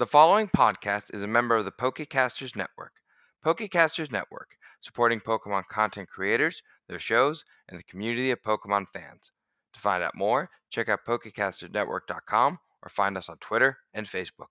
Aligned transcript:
The 0.00 0.06
following 0.06 0.48
podcast 0.48 1.12
is 1.12 1.22
a 1.22 1.26
member 1.26 1.56
of 1.56 1.66
the 1.66 1.72
Pokecasters 1.72 2.56
Network. 2.56 2.92
Pokecasters 3.44 4.10
Network, 4.10 4.48
supporting 4.80 5.20
Pokemon 5.20 5.66
content 5.66 6.08
creators, 6.08 6.62
their 6.88 6.98
shows, 6.98 7.44
and 7.68 7.78
the 7.78 7.84
community 7.84 8.30
of 8.30 8.40
Pokemon 8.40 8.86
fans. 8.94 9.30
To 9.74 9.78
find 9.78 10.02
out 10.02 10.14
more, 10.14 10.48
check 10.70 10.88
out 10.88 11.00
PokecastersNetwork.com 11.06 12.58
or 12.82 12.88
find 12.88 13.18
us 13.18 13.28
on 13.28 13.36
Twitter 13.40 13.76
and 13.92 14.06
Facebook. 14.06 14.46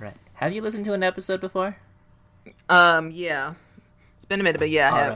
Right. 0.00 0.16
Have 0.32 0.52
you 0.52 0.60
listened 0.60 0.86
to 0.86 0.92
an 0.92 1.04
episode 1.04 1.40
before? 1.40 1.76
Um, 2.68 3.12
yeah. 3.12 3.54
It's 4.16 4.24
been 4.24 4.40
a 4.40 4.42
minute, 4.42 4.58
but 4.58 4.70
yeah, 4.70 4.88
I 4.88 4.90
All 4.90 4.96
have. 4.96 5.10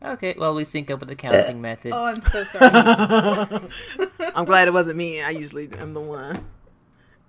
right. 0.00 0.12
Okay, 0.12 0.36
well, 0.38 0.54
we 0.54 0.62
sync 0.62 0.92
up 0.92 1.00
with 1.00 1.08
the 1.08 1.16
counting 1.16 1.60
method. 1.60 1.92
Oh, 1.92 2.04
I'm 2.04 2.22
so 2.22 2.44
sorry. 2.44 2.70
I'm 4.36 4.44
glad 4.44 4.68
it 4.68 4.72
wasn't 4.72 4.96
me. 4.96 5.20
I 5.24 5.30
usually 5.30 5.68
am 5.72 5.92
the 5.92 6.00
one. 6.00 6.46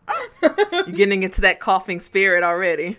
You're 0.41 0.83
getting 0.85 1.23
into 1.23 1.41
that 1.41 1.59
coughing 1.59 1.99
spirit 1.99 2.43
already. 2.43 2.97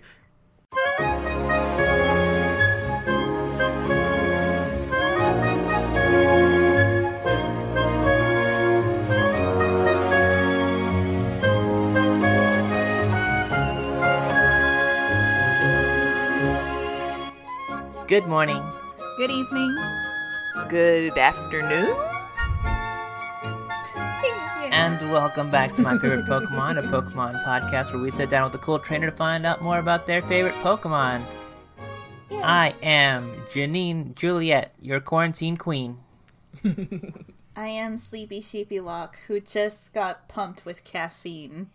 Good 18.08 18.26
morning. 18.28 18.62
Good 19.18 19.32
evening. 19.32 19.76
Good 20.68 21.18
afternoon. 21.18 22.15
And 24.76 25.10
welcome 25.10 25.50
back 25.50 25.74
to 25.76 25.82
My 25.82 25.96
Favorite 25.96 26.26
Pokemon, 26.26 26.78
a 26.78 26.82
Pokemon 26.82 27.42
podcast 27.46 27.94
where 27.94 28.02
we 28.02 28.10
sit 28.10 28.28
down 28.28 28.44
with 28.44 28.60
a 28.60 28.62
cool 28.62 28.78
trainer 28.78 29.10
to 29.10 29.16
find 29.16 29.46
out 29.46 29.62
more 29.62 29.78
about 29.78 30.06
their 30.06 30.20
favorite 30.20 30.54
Pokemon. 30.56 31.24
I 32.30 32.74
am 32.82 33.32
Janine 33.50 34.14
Juliet, 34.14 34.74
your 34.78 35.00
quarantine 35.00 35.56
queen. 35.56 35.96
I 37.56 37.68
am 37.68 37.96
Sleepy 37.96 38.42
Sheepy 38.42 38.78
Lock, 38.78 39.18
who 39.26 39.40
just 39.40 39.94
got 39.94 40.28
pumped 40.28 40.66
with 40.66 40.84
caffeine. 40.84 41.70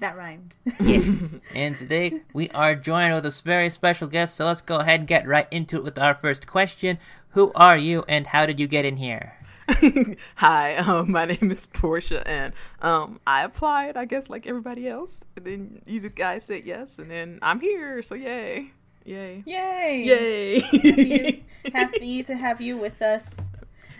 That 0.00 0.18
rhymed. 0.18 0.54
Yes. 0.80 1.32
and 1.54 1.74
today 1.74 2.20
we 2.34 2.50
are 2.50 2.74
joined 2.74 3.14
with 3.14 3.24
a 3.24 3.42
very 3.42 3.70
special 3.70 4.06
guest, 4.06 4.34
so 4.34 4.44
let's 4.44 4.60
go 4.60 4.80
ahead 4.80 5.00
and 5.00 5.08
get 5.08 5.26
right 5.26 5.48
into 5.50 5.78
it 5.78 5.84
with 5.84 5.98
our 5.98 6.14
first 6.14 6.46
question. 6.46 6.98
Who 7.30 7.52
are 7.54 7.78
you 7.78 8.04
and 8.06 8.26
how 8.26 8.44
did 8.44 8.60
you 8.60 8.66
get 8.66 8.84
in 8.84 8.98
here? 8.98 9.38
Hi, 10.36 10.76
um, 10.76 11.10
my 11.10 11.24
name 11.24 11.50
is 11.50 11.66
Portia, 11.66 12.26
and 12.28 12.52
um, 12.82 13.20
I 13.26 13.44
applied, 13.44 13.96
I 13.96 14.04
guess, 14.04 14.28
like 14.28 14.46
everybody 14.46 14.88
else. 14.88 15.24
And 15.36 15.44
then 15.46 15.82
you 15.86 16.00
guys 16.10 16.44
said 16.44 16.64
yes, 16.64 16.98
and 16.98 17.10
then 17.10 17.38
I'm 17.40 17.60
here, 17.60 18.02
so 18.02 18.14
yay. 18.14 18.72
Yay. 19.04 19.42
Yay! 19.46 20.02
Yay. 20.04 20.60
Happy, 20.60 21.42
happy 21.74 22.22
to 22.22 22.36
have 22.36 22.60
you 22.60 22.76
with 22.78 23.00
us. 23.02 23.36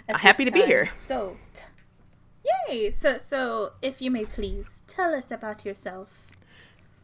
Happy 0.08 0.44
to 0.44 0.50
be 0.50 0.62
here. 0.62 0.90
So, 1.06 1.36
t- 1.54 1.62
yay! 2.68 2.90
So, 2.92 3.18
so 3.18 3.72
if 3.80 4.02
you 4.02 4.10
may 4.10 4.24
please 4.24 4.80
tell 4.86 5.14
us 5.14 5.30
about 5.30 5.64
yourself. 5.64 6.28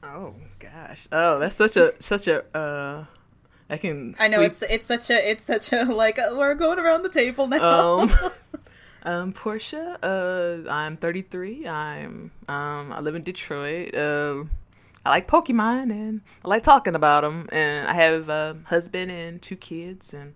Oh 0.03 0.35
gosh. 0.59 1.09
Oh, 1.13 1.39
that's 1.39 1.57
such 1.57 1.77
a 1.77 1.93
such 2.01 2.27
a 2.27 2.45
uh 2.57 3.05
I 3.71 3.77
can 3.77 4.15
I 4.19 4.29
know 4.29 4.39
sweep- 4.39 4.51
it's 4.51 4.63
it's 4.63 4.87
such 4.87 5.11
a 5.11 5.31
it's 5.31 5.45
such 5.45 5.73
a 5.73 5.85
like 5.85 6.19
uh, 6.19 6.35
we're 6.37 6.55
going 6.55 6.79
around 6.79 7.03
the 7.03 7.09
table 7.09 7.47
now. 7.47 8.01
um 8.01 8.11
um 9.05 9.33
Portia, 9.33 9.97
uh 10.03 10.69
I'm 10.71 10.97
33. 10.97 11.67
I'm 11.69 12.33
um 12.49 12.93
I 12.93 13.01
live 13.01 13.15
in 13.15 13.23
Detroit. 13.23 13.95
Uh 13.95 14.45
I 15.07 15.11
like 15.11 15.29
Pokemon 15.29 15.91
and 15.91 16.21
I 16.45 16.49
like 16.49 16.63
talking 16.63 16.95
about 16.95 17.23
them 17.23 17.49
and 17.53 17.89
I 17.89 17.95
have 17.95 18.29
a 18.29 18.57
husband 18.65 19.11
and 19.11 19.41
two 19.41 19.57
kids 19.57 20.13
and 20.13 20.35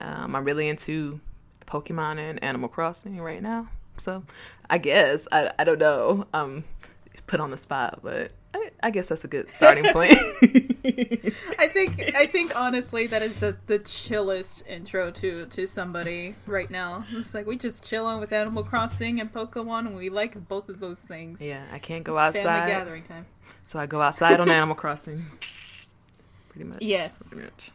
um 0.00 0.34
I'm 0.34 0.44
really 0.44 0.68
into 0.68 1.20
Pokemon 1.66 2.18
and 2.18 2.42
Animal 2.42 2.68
Crossing 2.68 3.20
right 3.20 3.40
now. 3.42 3.68
So, 3.98 4.24
I 4.68 4.78
guess 4.78 5.28
I 5.30 5.52
I 5.58 5.64
don't 5.64 5.78
know. 5.78 6.26
Um 6.34 6.64
put 7.26 7.40
on 7.40 7.50
the 7.50 7.56
spot, 7.56 8.00
but 8.02 8.32
I, 8.52 8.70
I 8.82 8.90
guess 8.90 9.08
that's 9.08 9.24
a 9.24 9.28
good 9.28 9.54
starting 9.54 9.84
point. 9.92 10.18
I 10.84 11.68
think 11.68 12.00
I 12.16 12.26
think 12.26 12.58
honestly 12.58 13.06
that 13.06 13.22
is 13.22 13.36
the 13.38 13.56
the 13.66 13.78
chillest 13.78 14.66
intro 14.68 15.10
to 15.12 15.46
to 15.46 15.66
somebody 15.66 16.34
right 16.46 16.70
now. 16.70 17.04
It's 17.12 17.34
like 17.34 17.46
we 17.46 17.56
just 17.56 17.84
chilling 17.84 18.18
with 18.20 18.32
Animal 18.32 18.64
Crossing 18.64 19.20
and 19.20 19.32
Pokemon, 19.32 19.86
and 19.86 19.96
we 19.96 20.08
like 20.08 20.48
both 20.48 20.68
of 20.68 20.80
those 20.80 21.00
things. 21.00 21.40
yeah, 21.40 21.64
I 21.72 21.78
can't 21.78 22.02
go 22.04 22.16
Family 22.16 22.28
outside. 22.38 22.68
gathering 22.68 23.02
time. 23.04 23.26
So 23.64 23.78
I 23.78 23.86
go 23.86 24.00
outside 24.02 24.40
on 24.40 24.50
Animal 24.50 24.74
Crossing. 24.74 25.24
Pretty 26.48 26.64
much. 26.68 26.82
Yes. 26.82 27.28
Pretty 27.28 27.44
much. 27.44 27.70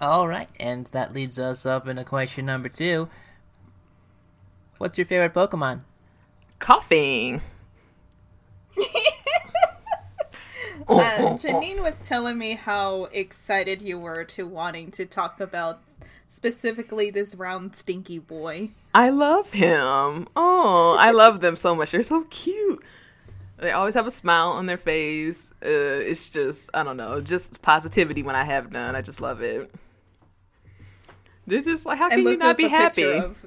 All 0.00 0.28
right, 0.28 0.48
and 0.58 0.86
that 0.88 1.12
leads 1.12 1.38
us 1.38 1.66
up 1.66 1.88
into 1.88 2.04
question 2.04 2.46
number 2.46 2.68
two. 2.68 3.08
What's 4.78 4.96
your 4.96 5.04
favorite 5.04 5.34
Pokemon? 5.34 5.80
Koffing. 6.60 7.40
Uh, 10.88 11.36
Janine 11.36 11.82
was 11.82 11.94
telling 12.04 12.38
me 12.38 12.54
how 12.54 13.04
excited 13.12 13.82
you 13.82 13.98
were 13.98 14.24
to 14.24 14.46
wanting 14.46 14.90
to 14.92 15.04
talk 15.04 15.40
about 15.40 15.80
specifically 16.28 17.10
this 17.10 17.34
round 17.34 17.76
stinky 17.76 18.18
boy. 18.18 18.70
I 18.94 19.10
love 19.10 19.52
him. 19.52 20.28
Oh, 20.36 20.96
I 20.98 21.10
love 21.10 21.40
them 21.40 21.56
so 21.56 21.74
much. 21.74 21.90
They're 21.90 22.02
so 22.02 22.24
cute. 22.30 22.82
They 23.58 23.72
always 23.72 23.94
have 23.94 24.06
a 24.06 24.10
smile 24.10 24.50
on 24.50 24.66
their 24.66 24.76
face. 24.76 25.50
Uh, 25.62 25.66
it's 25.66 26.30
just, 26.30 26.70
I 26.74 26.84
don't 26.84 26.96
know, 26.96 27.20
just 27.20 27.60
positivity 27.60 28.22
when 28.22 28.36
I 28.36 28.44
have 28.44 28.70
none. 28.72 28.94
I 28.94 29.02
just 29.02 29.20
love 29.20 29.42
it. 29.42 29.74
They're 31.46 31.62
just 31.62 31.84
like, 31.84 31.98
how 31.98 32.08
can 32.08 32.20
you 32.20 32.36
not 32.36 32.56
be 32.56 32.68
happy? 32.68 33.04
Of, 33.04 33.44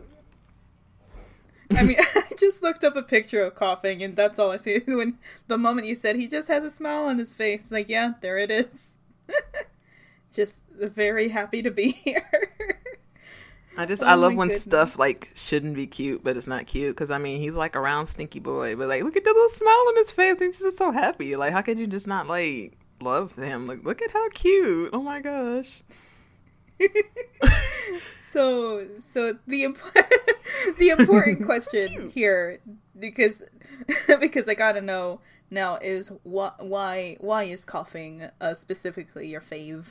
I 1.77 1.83
mean, 1.83 1.97
I 2.15 2.23
just 2.37 2.61
looked 2.63 2.83
up 2.83 2.95
a 2.95 3.01
picture 3.03 3.43
of 3.43 3.55
Koffing, 3.55 4.03
and 4.03 4.15
that's 4.15 4.39
all 4.39 4.51
I 4.51 4.57
see. 4.57 4.79
When 4.87 5.17
the 5.47 5.57
moment 5.57 5.87
you 5.87 5.95
said 5.95 6.15
he 6.15 6.27
just 6.27 6.47
has 6.47 6.63
a 6.63 6.71
smile 6.71 7.05
on 7.05 7.17
his 7.19 7.35
face, 7.35 7.71
like, 7.71 7.89
yeah, 7.89 8.13
there 8.21 8.37
it 8.37 8.51
is. 8.51 8.95
just 10.31 10.61
very 10.71 11.29
happy 11.29 11.61
to 11.61 11.71
be 11.71 11.91
here. 11.91 12.25
I 13.77 13.85
just, 13.85 14.03
Oh 14.03 14.05
I 14.05 14.15
love 14.15 14.35
when 14.35 14.49
goodness. 14.49 14.61
stuff 14.63 14.99
like 14.99 15.29
shouldn't 15.33 15.75
be 15.75 15.87
cute, 15.87 16.23
but 16.23 16.35
it's 16.37 16.47
not 16.47 16.67
cute. 16.67 16.93
Because 16.95 17.09
I 17.09 17.17
mean, 17.17 17.39
he's 17.39 17.55
like 17.55 17.75
a 17.75 17.79
round 17.79 18.07
stinky 18.07 18.39
boy, 18.39 18.75
but 18.75 18.89
like, 18.89 19.03
look 19.03 19.15
at 19.15 19.23
the 19.23 19.29
little 19.31 19.49
smile 19.49 19.85
on 19.89 19.95
his 19.97 20.11
face. 20.11 20.39
He's 20.39 20.59
just 20.59 20.77
so 20.77 20.91
happy. 20.91 21.35
Like, 21.35 21.53
how 21.53 21.61
could 21.61 21.79
you 21.79 21.87
just 21.87 22.07
not 22.07 22.27
like 22.27 22.77
love 23.01 23.33
him? 23.35 23.67
Like, 23.67 23.83
look 23.83 24.01
at 24.01 24.11
how 24.11 24.27
cute. 24.29 24.89
Oh 24.93 25.01
my 25.01 25.21
gosh. 25.21 25.83
so, 28.23 28.87
so 28.99 29.37
the 29.47 29.63
imp- 29.63 29.77
the 30.77 30.89
important 30.89 31.45
question 31.45 32.09
here, 32.09 32.59
because 32.99 33.43
because 34.19 34.47
I 34.47 34.53
gotta 34.53 34.81
know 34.81 35.19
now 35.49 35.77
is 35.77 36.09
wh- 36.23 36.59
why 36.59 37.17
why 37.19 37.43
is 37.43 37.65
Koffing 37.65 38.31
uh, 38.39 38.53
specifically 38.53 39.27
your 39.27 39.41
fave? 39.41 39.85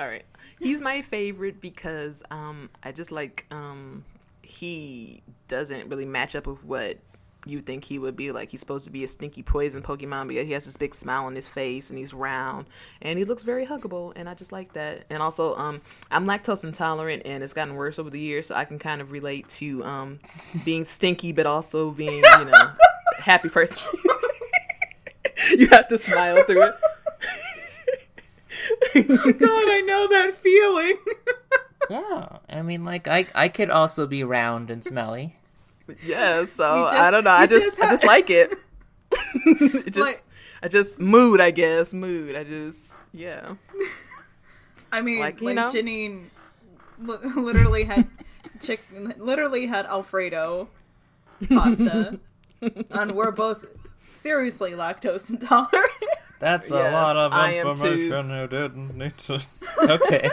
All 0.00 0.08
right. 0.08 0.24
He's 0.58 0.80
my 0.80 1.02
favorite 1.02 1.60
because 1.60 2.22
um 2.30 2.70
I 2.82 2.92
just 2.92 3.12
like 3.12 3.46
um 3.50 4.04
he 4.42 5.22
doesn't 5.48 5.88
really 5.88 6.04
match 6.04 6.34
up 6.34 6.46
with 6.46 6.64
what 6.64 6.98
you 7.44 7.60
think 7.60 7.84
he 7.84 7.98
would 7.98 8.16
be 8.16 8.30
like 8.32 8.50
he's 8.50 8.60
supposed 8.60 8.84
to 8.84 8.90
be 8.90 9.04
a 9.04 9.08
stinky 9.08 9.42
poison 9.42 9.82
Pokemon 9.82 10.26
but 10.26 10.36
he 10.36 10.52
has 10.52 10.64
this 10.64 10.76
big 10.76 10.94
smile 10.94 11.24
on 11.24 11.34
his 11.34 11.48
face 11.48 11.90
and 11.90 11.98
he's 11.98 12.14
round 12.14 12.66
and 13.00 13.18
he 13.18 13.24
looks 13.24 13.42
very 13.42 13.66
huggable 13.66 14.12
and 14.16 14.28
I 14.28 14.34
just 14.34 14.52
like 14.52 14.72
that. 14.74 15.04
And 15.10 15.22
also 15.22 15.56
um 15.56 15.80
I'm 16.10 16.26
lactose 16.26 16.64
intolerant 16.64 17.22
and 17.24 17.42
it's 17.42 17.52
gotten 17.52 17.74
worse 17.74 17.98
over 17.98 18.10
the 18.10 18.20
years 18.20 18.46
so 18.46 18.54
I 18.54 18.64
can 18.64 18.78
kind 18.78 19.00
of 19.00 19.10
relate 19.10 19.48
to 19.50 19.84
um 19.84 20.20
being 20.64 20.84
stinky 20.84 21.32
but 21.32 21.46
also 21.46 21.90
being, 21.90 22.22
you 22.38 22.44
know, 22.44 22.70
happy 23.18 23.48
person. 23.48 23.98
you 25.58 25.68
have 25.68 25.88
to 25.88 25.98
smile 25.98 26.42
through 26.44 26.62
it. 26.62 26.74
God, 28.94 29.70
I 29.70 29.82
know 29.86 30.08
that 30.08 30.34
feeling. 30.36 30.96
Yeah, 31.90 32.38
I 32.48 32.62
mean, 32.62 32.84
like 32.84 33.08
I, 33.08 33.26
I 33.34 33.48
could 33.48 33.70
also 33.70 34.06
be 34.06 34.24
round 34.24 34.70
and 34.70 34.84
smelly. 34.84 35.36
Yeah, 36.04 36.44
so 36.46 36.84
just- 36.84 36.96
I 36.96 37.10
don't 37.10 37.24
know. 37.24 37.30
I 37.30 37.42
you 37.42 37.48
just, 37.48 37.76
just 37.76 37.80
I 37.80 37.90
just 37.90 38.04
like 38.04 38.30
it. 38.30 38.54
it 39.12 39.92
just 39.92 39.98
Like- 39.98 40.16
I 40.64 40.68
just 40.68 41.00
mood, 41.00 41.40
I 41.40 41.50
guess. 41.50 41.92
Mood. 41.92 42.36
I 42.36 42.44
just 42.44 42.92
yeah. 43.12 43.54
I 44.92 45.00
mean, 45.00 45.18
Like, 45.20 45.40
like, 45.40 45.42
you 45.42 45.54
know? 45.54 45.68
Janine 45.70 46.24
literally 46.98 47.84
had 47.84 48.06
chicken, 48.60 49.12
literally 49.18 49.66
had 49.66 49.86
Alfredo 49.86 50.68
pasta, 51.48 52.20
and 52.90 53.12
we're 53.12 53.32
both 53.32 53.64
seriously 54.08 54.72
lactose 54.72 55.28
intolerant. 55.30 55.90
That's 56.38 56.70
a 56.70 56.74
Yes, 56.74 56.92
lot 56.92 57.16
of 57.16 57.32
I 57.32 57.52
am 57.54 57.74
too. 57.74 57.86
information 57.86 58.30
you 58.30 58.46
didn't 58.48 58.96
need 58.98 59.18
to. 59.18 59.40
Okay. 59.82 60.30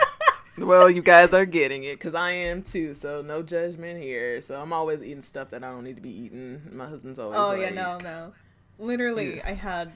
Well, 0.61 0.89
you 0.89 1.01
guys 1.01 1.33
are 1.33 1.45
getting 1.45 1.83
it 1.83 1.93
because 1.97 2.13
I 2.15 2.31
am 2.31 2.63
too. 2.63 2.93
So 2.93 3.21
no 3.21 3.41
judgment 3.41 4.01
here. 4.01 4.41
So 4.41 4.59
I'm 4.59 4.73
always 4.73 5.01
eating 5.01 5.21
stuff 5.21 5.49
that 5.51 5.63
I 5.63 5.69
don't 5.69 5.83
need 5.83 5.95
to 5.95 6.01
be 6.01 6.09
eating. 6.11 6.61
My 6.71 6.87
husband's 6.87 7.19
always. 7.19 7.37
Oh 7.39 7.49
like, 7.49 7.61
yeah, 7.61 7.69
no, 7.71 7.97
no. 7.99 8.33
Literally, 8.77 9.37
Yeah. 9.37 9.43
I 9.47 9.53
had, 9.53 9.91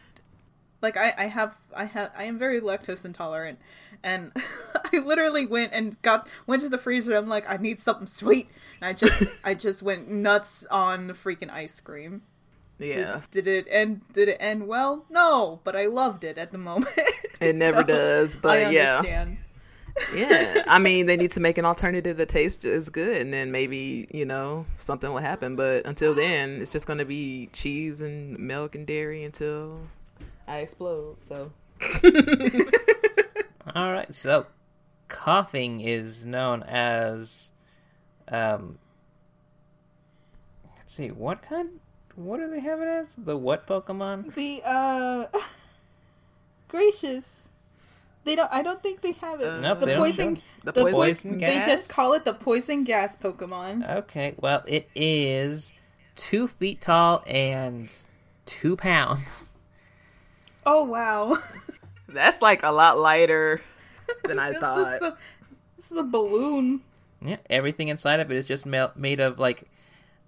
like, 0.81 0.97
I, 0.97 1.13
I 1.17 1.25
have, 1.27 1.55
I 1.75 1.85
have, 1.85 2.11
I 2.17 2.25
am 2.25 2.37
very 2.37 2.59
lactose 2.59 3.05
intolerant, 3.05 3.59
and 4.03 4.31
I 4.93 4.97
literally 4.99 5.45
went 5.45 5.71
and 5.73 5.99
got 6.01 6.27
went 6.47 6.61
to 6.63 6.69
the 6.69 6.77
freezer. 6.77 7.15
I'm 7.15 7.29
like, 7.29 7.49
I 7.49 7.57
need 7.57 7.79
something 7.79 8.07
sweet, 8.07 8.49
and 8.81 8.89
I 8.89 8.93
just, 8.93 9.23
I 9.45 9.53
just 9.53 9.83
went 9.83 10.09
nuts 10.09 10.65
on 10.69 11.07
the 11.07 11.13
freaking 11.13 11.49
ice 11.49 11.79
cream. 11.79 12.23
Yeah, 12.79 13.21
Did, 13.31 13.47
it 13.47 13.67
end? 13.69 14.01
Did 14.11 14.27
it 14.27 14.37
end 14.41 14.67
well? 14.67 15.05
No, 15.09 15.61
but 15.63 15.75
I 15.75 15.85
loved 15.85 16.25
it 16.25 16.37
at 16.37 16.51
the 16.51 16.57
moment. 16.57 16.91
it 17.39 17.55
never 17.55 17.81
So, 17.81 17.87
does. 17.87 18.35
But 18.37 18.59
I 18.59 18.63
understand. 18.65 19.31
yeah. 19.31 19.37
I 19.97 20.79
mean, 20.79 21.05
they 21.05 21.17
need 21.17 21.31
to 21.31 21.39
make 21.39 21.57
an 21.57 21.65
alternative 21.65 22.17
that 22.17 22.29
tastes 22.29 22.65
as 22.65 22.89
good, 22.89 23.21
and 23.21 23.31
then 23.31 23.51
maybe 23.51 24.07
you 24.11 24.25
know 24.25 24.65
something 24.77 25.11
will 25.11 25.19
happen. 25.19 25.55
But 25.55 25.85
until 25.85 26.13
then, 26.13 26.61
it's 26.61 26.71
just 26.71 26.87
gonna 26.87 27.05
be 27.05 27.49
cheese 27.53 28.01
and 28.01 28.37
milk 28.39 28.75
and 28.75 28.87
dairy 28.87 29.23
until 29.23 29.79
I 30.47 30.59
explode. 30.59 31.17
So 31.21 31.51
All 33.75 33.91
right, 33.91 34.13
so 34.13 34.45
Koffing 35.09 35.85
is 35.85 36.25
known 36.25 36.63
as 36.63 37.51
um 38.29 38.79
let's 40.77 40.93
see, 40.93 41.09
what 41.09 41.41
kind 41.41 41.79
what 42.15 42.39
do 42.39 42.49
they 42.49 42.59
have 42.59 42.81
it 42.81 42.87
as? 42.87 43.15
The 43.15 43.35
what 43.35 43.65
Pokemon? 43.67 44.33
The 44.35 44.61
uh, 44.63 45.25
gracious. 46.67 47.49
They 48.25 48.35
don't. 48.35 48.51
I 48.53 48.63
don't 48.63 48.81
think 48.81 49.01
they 49.01 49.11
have 49.13 49.41
it. 49.41 49.61
Nope, 49.61 49.79
the 49.81 49.85
they 49.85 49.91
don't 49.93 50.01
poison. 50.01 50.35
show- 50.37 50.41
the 50.63 50.71
the 50.71 50.81
poison, 50.81 50.95
poison 51.31 51.37
They 51.39 51.55
just 51.65 51.89
call 51.89 52.13
it 52.13 52.23
the 52.23 52.33
poison 52.33 52.83
gas 52.85 53.15
Pokemon. 53.17 53.89
Okay, 53.99 54.33
well 54.37 54.63
it 54.65 54.89
is 54.95 55.73
two 56.15 56.47
feet 56.47 56.79
tall 56.81 57.21
and 57.27 57.93
two 58.45 58.77
pounds. 58.77 59.55
Oh 60.65 60.85
wow! 60.85 61.37
That's 62.07 62.41
like 62.41 62.63
a 62.63 62.71
lot 62.71 62.97
lighter 62.97 63.61
than 64.23 64.39
I 64.39 64.47
This 64.49 64.55
is 64.55 64.61
thought. 64.61 65.01
a- 65.01 65.17
this 65.75 65.91
is 65.91 65.97
a 65.97 66.03
balloon. 66.03 66.81
Yeah, 67.21 67.37
everything 67.49 67.89
inside 67.89 68.19
of 68.21 68.31
it 68.31 68.37
is 68.37 68.47
just 68.47 68.65
mel- 68.65 68.93
made 68.95 69.19
of 69.19 69.39
like 69.39 69.67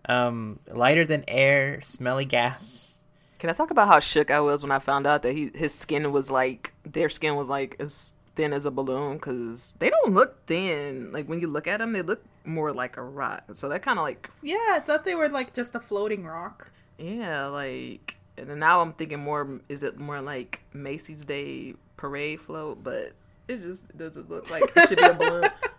um 0.10 0.60
lighter 0.68 1.06
than 1.06 1.24
air, 1.30 1.80
smelly 1.82 2.26
gas. 2.26 2.95
Can 3.40 3.50
I 3.50 3.54
talk 3.54 3.72
about 3.72 3.88
how 3.88 4.00
shook 4.00 4.32
I 4.32 4.40
was 4.40 4.62
when 4.64 4.72
I 4.72 4.80
found 4.80 5.06
out 5.06 5.22
that 5.24 5.34
he 5.34 5.52
his 5.54 5.74
skin 5.74 6.12
was 6.12 6.32
like 6.32 6.74
their 6.84 7.10
skin 7.10 7.36
was 7.36 7.50
like 7.50 7.76
as 7.80 8.14
thin 8.36 8.54
as 8.54 8.66
a 8.66 8.72
balloon? 8.72 9.18
Because 9.18 9.76
they 9.80 9.90
don't 9.90 10.14
look 10.14 10.46
thin. 10.46 11.12
Like 11.12 11.28
when 11.28 11.42
you 11.42 11.48
look 11.48 11.68
at 11.68 11.78
them, 11.80 11.92
they 11.94 12.02
look 12.02 12.24
more 12.46 12.74
like 12.74 12.98
a 12.98 13.04
rock. 13.04 13.44
So 13.54 13.70
that 13.70 13.82
kind 13.82 14.00
of 14.00 14.04
like 14.04 14.30
Yeah, 14.42 14.58
I 14.72 14.80
thought 14.80 15.04
they 15.06 15.16
were 15.16 15.30
like 15.30 15.54
just 15.54 15.76
a 15.76 15.80
floating 15.80 16.24
rock. 16.26 16.70
yeah, 16.98 17.46
like. 17.48 18.18
And 18.38 18.60
now 18.60 18.82
I'm 18.82 18.92
thinking 18.92 19.20
more. 19.20 19.62
Is 19.70 19.82
it 19.84 19.98
more 19.98 20.22
like 20.22 20.62
Macy's 20.74 21.24
Day 21.24 21.76
Parade 21.96 22.42
float? 22.42 22.84
But 22.84 23.14
it 23.48 23.62
just 23.62 23.98
doesn't 23.98 24.30
look 24.30 24.50
like 24.50 24.64
it 24.76 24.90
should 24.90 24.98
be 24.98 25.04
a 25.06 25.14
balloon. 25.14 25.50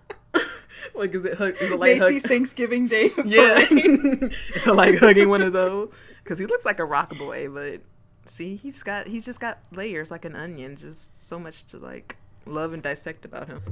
like 0.98 1.14
is 1.14 1.24
it 1.24 1.36
hug- 1.38 1.56
is 1.60 1.72
it 1.72 1.78
like 1.78 1.98
hug- 1.98 2.20
Thanksgiving 2.22 2.86
Day. 2.88 3.10
Yeah, 3.24 3.64
parade. 3.68 4.32
it's 4.54 4.66
like 4.66 4.98
hugging 4.98 5.28
one 5.28 5.42
of 5.42 5.52
those 5.52 5.92
because 6.22 6.38
he 6.38 6.46
looks 6.46 6.64
like 6.64 6.78
a 6.78 6.84
rock 6.84 7.16
boy, 7.18 7.48
but 7.48 7.80
see, 8.24 8.56
he's 8.56 8.82
got 8.82 9.06
he's 9.06 9.24
just 9.24 9.40
got 9.40 9.58
layers 9.72 10.10
like 10.10 10.24
an 10.24 10.34
onion. 10.36 10.76
Just 10.76 11.26
so 11.26 11.38
much 11.38 11.64
to 11.66 11.78
like 11.78 12.16
love 12.46 12.72
and 12.72 12.82
dissect 12.82 13.24
about 13.24 13.48
him. 13.48 13.62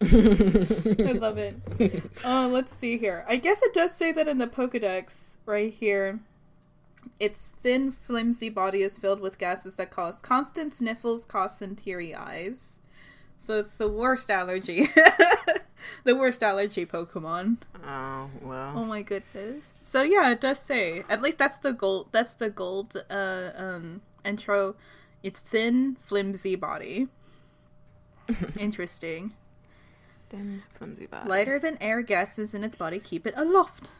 I 0.00 1.12
love 1.12 1.38
it. 1.38 1.56
Uh, 2.24 2.48
let's 2.48 2.72
see 2.72 2.98
here. 2.98 3.24
I 3.26 3.36
guess 3.36 3.62
it 3.62 3.74
does 3.74 3.94
say 3.94 4.12
that 4.12 4.28
in 4.28 4.38
the 4.38 4.46
Pokedex 4.46 5.36
right 5.44 5.72
here. 5.72 6.20
Its 7.18 7.52
thin, 7.62 7.90
flimsy 7.92 8.48
body 8.48 8.82
is 8.82 8.98
filled 8.98 9.20
with 9.20 9.38
gases 9.38 9.74
that 9.76 9.90
cause 9.90 10.18
constant 10.18 10.74
sniffles, 10.74 11.24
coughs, 11.24 11.60
and 11.60 11.76
teary 11.76 12.14
eyes. 12.14 12.78
So 13.42 13.58
it's 13.58 13.74
the 13.76 13.88
worst 13.88 14.30
allergy. 14.30 14.86
the 16.04 16.14
worst 16.14 16.44
allergy 16.44 16.86
Pokemon. 16.86 17.56
Oh 17.84 18.30
well. 18.40 18.74
Oh 18.76 18.84
my 18.84 19.02
goodness. 19.02 19.72
So 19.82 20.02
yeah, 20.02 20.30
it 20.30 20.40
does 20.40 20.60
say. 20.60 21.02
At 21.08 21.20
least 21.22 21.38
that's 21.38 21.58
the 21.58 21.72
gold. 21.72 22.06
That's 22.12 22.36
the 22.36 22.50
gold 22.50 22.96
uh, 23.10 23.50
um, 23.56 24.02
intro. 24.24 24.76
It's 25.24 25.40
thin, 25.40 25.96
flimsy 26.00 26.54
body. 26.54 27.08
Interesting. 28.56 29.32
damn 30.30 30.62
flimsy 30.74 31.06
body. 31.06 31.28
Lighter 31.28 31.58
than 31.58 31.78
air 31.80 32.00
gases 32.00 32.54
in 32.54 32.62
its 32.62 32.76
body 32.76 33.00
keep 33.00 33.26
it 33.26 33.34
aloft. 33.36 33.90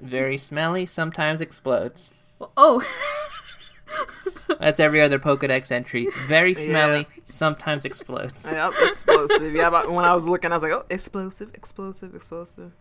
Very 0.00 0.38
smelly, 0.38 0.86
sometimes 0.86 1.40
explodes. 1.40 2.14
Well, 2.38 2.52
oh, 2.56 2.80
That's 4.58 4.80
every 4.80 5.00
other 5.00 5.18
Pokedex 5.18 5.70
entry. 5.70 6.08
Very 6.26 6.52
Yeah. 6.52 6.64
smelly, 6.64 7.06
sometimes 7.24 7.84
explodes. 7.84 8.44
Yep, 8.44 8.72
explosive. 8.82 9.54
Yeah, 9.54 9.70
but 9.70 9.90
when 9.90 10.04
I 10.04 10.14
was 10.14 10.26
looking, 10.26 10.50
I 10.50 10.54
was 10.54 10.62
like, 10.62 10.72
oh, 10.72 10.84
explosive, 10.90 11.50
explosive, 11.54 12.14
explosive. 12.14 12.72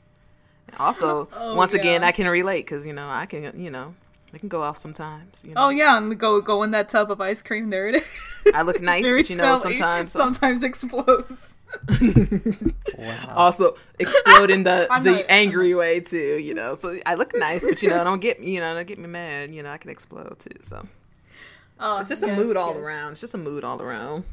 Also, 0.79 1.29
Oh, 1.37 1.55
once 1.55 1.73
again. 1.73 2.03
I 2.03 2.11
can 2.11 2.27
relate 2.27 2.65
because 2.65 2.85
you 2.85 2.93
know 2.93 3.07
I 3.07 3.25
can, 3.25 3.59
you 3.59 3.69
know, 3.69 3.93
I 4.33 4.37
can 4.39 4.49
go 4.49 4.61
off 4.63 4.77
sometimes. 4.77 5.43
You 5.45 5.51
oh, 5.51 5.53
know, 5.53 5.65
oh 5.67 5.69
yeah, 5.69 5.97
and 5.97 6.19
go 6.19 6.41
go 6.41 6.63
in 6.63 6.71
that 6.71 6.89
tub 6.89 7.11
of 7.11 7.21
ice 7.21 7.41
cream. 7.41 7.69
There 7.69 7.87
it 7.87 7.95
is. 7.95 8.41
I 8.53 8.63
look 8.63 8.81
nice, 8.81 9.03
Very 9.05 9.21
but 9.21 9.29
you 9.29 9.35
know, 9.37 9.55
smelly, 9.55 9.75
sometimes 9.77 10.15
uh, 10.15 10.19
sometimes 10.19 10.63
explodes. 10.63 11.57
Wow. 12.97 13.29
also 13.35 13.75
explode 13.99 14.49
in 14.49 14.63
the 14.63 14.87
the 15.03 15.11
not- 15.11 15.25
angry 15.29 15.73
way 15.75 15.99
too. 15.99 16.39
You 16.41 16.53
know, 16.53 16.73
so 16.73 16.97
I 17.05 17.15
look 17.15 17.33
nice, 17.35 17.65
but 17.65 17.81
you 17.81 17.89
know, 17.89 18.03
don't 18.03 18.19
get 18.19 18.39
you 18.41 18.59
know, 18.59 18.73
don't 18.73 18.87
get 18.87 18.99
me 18.99 19.07
mad. 19.07 19.53
You 19.53 19.63
know, 19.63 19.71
I 19.71 19.77
can 19.77 19.91
explode 19.91 20.39
too. 20.39 20.57
So 20.61 20.85
Oh, 21.79 21.99
it's 21.99 22.09
just 22.09 22.23
a 22.23 22.27
mood 22.27 22.57
all 22.57 22.73
yes. 22.73 22.77
around. 22.77 23.11
It's 23.13 23.21
just 23.21 23.35
a 23.35 23.37
mood 23.37 23.63
all 23.63 23.81
around. 23.81 24.23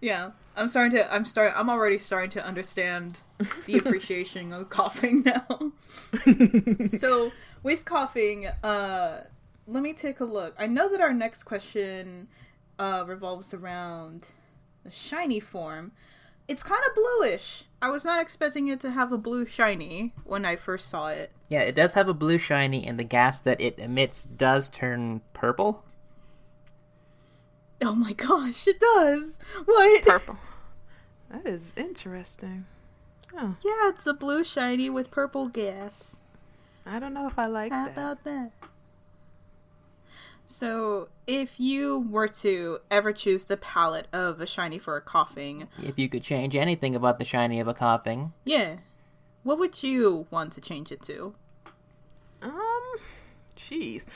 Yeah, 0.00 0.30
I'm 0.56 0.68
starting 0.68 0.92
to. 0.98 1.12
I'm 1.12 1.24
starting. 1.24 1.54
I'm 1.56 1.70
already 1.70 1.98
starting 1.98 2.30
to 2.30 2.44
understand 2.44 3.18
the 3.66 3.78
appreciation 3.78 4.52
of 4.52 4.68
Koffing 4.68 5.24
now. 6.90 6.98
so 6.98 7.32
with 7.62 7.84
Koffing, 7.84 8.52
uh, 8.62 9.20
let 9.66 9.82
me 9.82 9.92
take 9.92 10.20
a 10.20 10.24
look. 10.24 10.54
I 10.58 10.66
know 10.66 10.88
that 10.90 11.00
our 11.00 11.12
next 11.12 11.44
question 11.44 12.28
uh, 12.78 13.04
revolves 13.06 13.52
around 13.54 14.26
the 14.84 14.90
shiny 14.90 15.40
form. 15.40 15.92
It's 16.48 16.62
kind 16.62 16.82
of 16.88 16.94
bluish. 16.94 17.64
I 17.80 17.90
was 17.90 18.04
not 18.04 18.20
expecting 18.20 18.68
it 18.68 18.80
to 18.80 18.90
have 18.90 19.12
a 19.12 19.18
blue 19.18 19.46
shiny 19.46 20.12
when 20.24 20.44
I 20.44 20.56
first 20.56 20.88
saw 20.88 21.08
it. 21.08 21.30
Yeah, 21.48 21.60
it 21.60 21.76
does 21.76 21.94
have 21.94 22.08
a 22.08 22.14
blue 22.14 22.38
shiny, 22.38 22.86
and 22.86 22.98
the 22.98 23.04
gas 23.04 23.38
that 23.40 23.60
it 23.60 23.78
emits 23.78 24.24
does 24.24 24.68
turn 24.68 25.20
purple. 25.32 25.84
Oh 27.82 27.94
my 27.94 28.12
gosh, 28.12 28.66
it 28.66 28.78
does. 28.80 29.38
What? 29.64 29.90
It's 29.92 30.10
Purple. 30.10 30.36
That 31.30 31.46
is 31.46 31.72
interesting. 31.76 32.66
Oh, 33.34 33.56
Yeah, 33.64 33.90
it's 33.90 34.06
a 34.06 34.12
blue 34.12 34.42
shiny 34.44 34.90
with 34.90 35.10
purple 35.10 35.48
gas. 35.48 36.16
I 36.84 36.98
don't 36.98 37.14
know 37.14 37.26
if 37.26 37.38
I 37.38 37.46
like 37.46 37.70
that. 37.70 37.76
How 37.78 37.84
that. 37.86 37.92
about 37.92 38.24
that? 38.24 38.50
So, 40.44 41.08
if 41.28 41.60
you 41.60 42.00
were 42.10 42.26
to 42.26 42.80
ever 42.90 43.12
choose 43.12 43.44
the 43.44 43.56
palette 43.56 44.08
of 44.12 44.40
a 44.40 44.46
shiny 44.46 44.78
for 44.78 44.96
a 44.96 45.00
Koffing, 45.00 45.68
If 45.80 45.96
you 45.96 46.08
could 46.08 46.24
change 46.24 46.56
anything 46.56 46.96
about 46.96 47.20
the 47.20 47.24
shiny 47.24 47.60
of 47.60 47.68
a 47.68 47.74
Koffing, 47.74 48.32
yeah, 48.44 48.78
what 49.44 49.60
would 49.60 49.80
you 49.84 50.26
want 50.30 50.52
to 50.54 50.60
change 50.60 50.90
it 50.90 51.02
to? 51.02 51.34
Um, 52.42 52.82
jeez, 53.56 54.06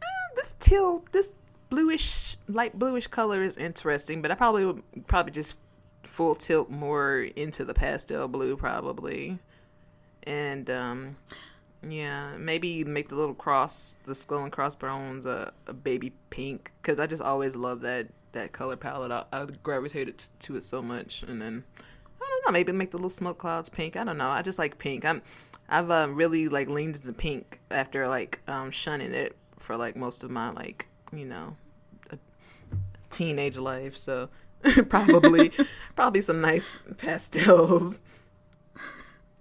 uh, 0.00 0.06
this 0.36 0.54
teal, 0.60 1.04
this 1.10 1.32
bluish, 1.74 2.36
light 2.46 2.78
bluish 2.78 3.08
color 3.08 3.42
is 3.42 3.56
interesting, 3.56 4.22
but 4.22 4.30
I 4.30 4.34
probably 4.36 4.64
would 4.64 4.82
probably 5.08 5.32
just 5.32 5.58
full 6.04 6.36
tilt 6.36 6.70
more 6.70 7.26
into 7.34 7.64
the 7.64 7.74
pastel 7.74 8.28
blue, 8.28 8.56
probably, 8.56 9.40
and 10.22 10.70
um, 10.70 11.16
yeah, 11.82 12.36
maybe 12.36 12.84
make 12.84 13.08
the 13.08 13.16
little 13.16 13.34
cross, 13.34 13.96
the 14.04 14.14
skull 14.14 14.44
and 14.44 14.52
crossbones, 14.52 15.26
a, 15.26 15.52
a 15.66 15.72
baby 15.72 16.12
pink, 16.30 16.70
because 16.80 17.00
I 17.00 17.06
just 17.06 17.22
always 17.22 17.56
love 17.56 17.80
that 17.80 18.06
that 18.32 18.52
color 18.52 18.76
palette. 18.76 19.10
I, 19.10 19.24
I 19.32 19.46
gravitated 19.64 20.22
to 20.40 20.56
it 20.56 20.62
so 20.62 20.80
much, 20.80 21.24
and 21.24 21.42
then. 21.42 21.64
I 22.22 22.26
don't 22.26 22.46
know. 22.46 22.52
Maybe 22.58 22.72
make 22.72 22.90
the 22.90 22.96
little 22.96 23.10
smoke 23.10 23.36
clouds 23.36 23.68
pink. 23.68 23.96
I 23.96 24.04
don't 24.04 24.16
know. 24.16 24.30
I 24.30 24.40
just 24.40 24.58
like 24.58 24.78
pink. 24.78 25.04
I'm, 25.04 25.20
I've 25.68 25.90
uh, 25.90 26.08
really 26.10 26.48
like 26.48 26.70
leaned 26.70 26.96
into 26.96 27.12
pink 27.12 27.60
after 27.70 28.08
like 28.08 28.40
um 28.48 28.70
shunning 28.70 29.12
it 29.12 29.36
for 29.58 29.76
like 29.76 29.94
most 29.94 30.24
of 30.24 30.30
my 30.30 30.50
like 30.50 30.88
you 31.16 31.26
know, 31.26 31.56
teenage 33.14 33.58
life. 33.58 33.96
So 33.96 34.28
probably, 34.88 35.52
probably 35.96 36.22
some 36.22 36.40
nice 36.40 36.80
pastels. 36.98 38.02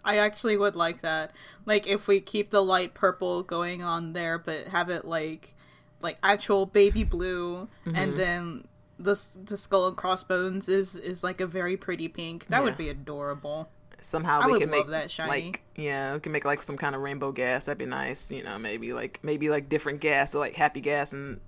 I 0.06 0.18
actually 0.18 0.58
would 0.58 0.75
like 0.75 1.01
that. 1.01 1.32
Like 1.65 1.88
if 1.88 2.08
we 2.08 2.20
keep 2.20 2.50
the 2.50 2.62
light 2.62 2.94
purple 2.94 3.44
going 3.44 3.84
on 3.84 4.13
there, 4.13 4.38
but 4.38 4.68
have 4.68 4.89
it 4.89 5.06
like 5.06 5.56
like 6.01 6.18
actual 6.22 6.65
baby 6.65 7.03
blue, 7.03 7.70
and 7.86 7.96
mm-hmm. 7.96 8.18
then 8.18 8.68
the 9.00 9.20
the 9.46 9.58
skull 9.58 9.88
and 9.88 9.98
crossbones 9.98 10.68
is 10.68 10.96
is 10.96 11.24
like 11.24 11.42
a 11.42 11.48
very 11.48 11.77
pretty 11.77 12.08
pink. 12.08 12.48
That 12.48 12.58
Yeah. 12.60 12.63
would 12.63 12.77
be 12.77 12.89
adorable. 12.89 13.70
Somehow 14.01 14.42
I 14.42 14.48
we 14.48 14.60
can 14.60 14.70
love 14.70 14.80
make 14.80 14.88
that 14.88 15.10
shiny. 15.10 15.30
like 15.30 15.62
yeah, 15.75 16.13
we 16.13 16.20
can 16.20 16.34
make 16.34 16.44
like 16.44 16.62
some 16.62 16.75
kind 16.75 16.94
of 16.96 17.01
rainbow 17.01 17.32
gas. 17.32 17.65
That'd 17.65 17.77
be 17.77 17.86
nice. 17.86 18.30
You 18.30 18.44
know, 18.44 18.60
maybe 18.60 18.92
like 18.92 19.20
maybe 19.24 19.50
like 19.50 19.70
different 19.70 20.01
gas, 20.01 20.32
so 20.32 20.39
like 20.39 20.56
happy 20.56 20.82
gas 20.82 21.13
and 21.13 21.39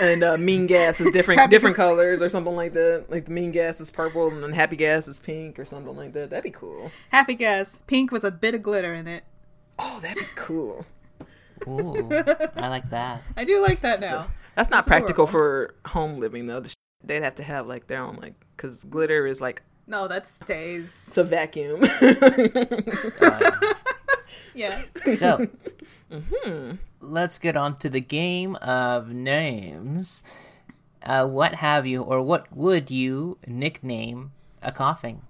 and 0.00 0.22
uh, 0.22 0.36
mean 0.36 0.66
gas 0.66 1.00
is 1.00 1.10
different 1.10 1.40
Happy- 1.40 1.50
different 1.50 1.76
colors 1.76 2.20
or 2.22 2.28
something 2.28 2.54
like 2.54 2.72
that. 2.74 3.06
Like 3.08 3.24
the 3.26 3.32
mean 3.32 3.50
gas 3.52 3.80
is 3.80 3.90
purple 3.90 4.28
and 4.30 4.42
then 4.42 4.52
happy 4.52 4.76
gas 4.76 5.08
is 5.08 5.20
pink 5.20 5.58
or 5.58 5.64
something 5.64 5.96
like 5.96 6.12
that. 6.12 6.30
That'd 6.30 6.44
be 6.44 6.50
cool. 6.50 6.90
Happy 7.10 7.34
gas, 7.34 7.80
pink 7.86 8.12
with 8.12 8.24
a 8.24 8.30
bit 8.30 8.54
of 8.54 8.62
glitter 8.62 8.94
in 8.94 9.06
it. 9.08 9.24
Oh, 9.78 9.98
that'd 10.00 10.18
be 10.18 10.24
cool. 10.36 10.86
Ooh, 11.66 12.08
I 12.56 12.68
like 12.68 12.88
that. 12.90 13.22
I 13.36 13.44
do 13.44 13.60
like 13.62 13.78
that 13.80 14.00
now. 14.00 14.28
That's 14.54 14.70
not 14.70 14.84
That's 14.84 14.88
practical 14.88 15.24
adorable. 15.24 15.72
for 15.82 15.90
home 15.90 16.20
living 16.20 16.46
though. 16.46 16.62
They'd 17.02 17.22
have 17.22 17.34
to 17.36 17.42
have 17.42 17.66
like 17.66 17.86
their 17.86 18.02
own 18.02 18.16
like 18.16 18.34
because 18.56 18.84
glitter 18.84 19.26
is 19.26 19.40
like 19.40 19.62
No, 19.86 20.06
that 20.08 20.26
stays. 20.26 21.04
it's 21.08 21.16
a 21.18 21.24
vacuum. 21.24 21.82
Uh, 23.20 23.50
Yeah. 24.56 24.82
so, 25.16 25.46
Mm-hmm. 26.12 26.76
Let's 27.04 27.38
get 27.38 27.56
on 27.56 27.76
to 27.76 27.88
the 27.88 28.00
game 28.00 28.56
of 28.56 29.10
names. 29.10 30.24
Uh, 31.02 31.28
what 31.28 31.56
have 31.56 31.86
you, 31.86 32.02
or 32.02 32.22
what 32.22 32.50
would 32.56 32.90
you 32.90 33.38
nickname 33.46 34.32
a 34.62 34.72
Koffing? 34.72 35.20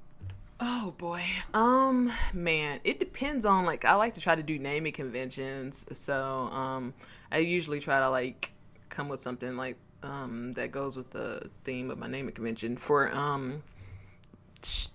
Oh 0.61 0.95
boy. 0.97 1.23
Um 1.53 2.13
man, 2.33 2.81
it 2.85 3.01
depends 3.01 3.45
on 3.45 3.67
like 3.67 3.85
I 3.85 3.95
like 3.97 4.15
to 4.15 4.21
try 4.21 4.35
to 4.35 4.43
do 4.43 4.59
naming 4.59 4.93
conventions. 4.93 5.85
So, 5.93 6.15
um 6.53 6.95
I 7.33 7.39
usually 7.39 7.81
try 7.81 7.99
to 7.99 8.09
like 8.09 8.53
come 8.89 9.09
with 9.09 9.21
something 9.21 9.57
like 9.57 9.77
um 10.03 10.53
that 10.53 10.71
goes 10.71 10.97
with 10.97 11.11
the 11.11 11.51
theme 11.65 11.91
of 11.91 11.99
my 11.99 12.07
naming 12.07 12.35
convention. 12.35 12.77
For 12.77 13.13
um 13.13 13.63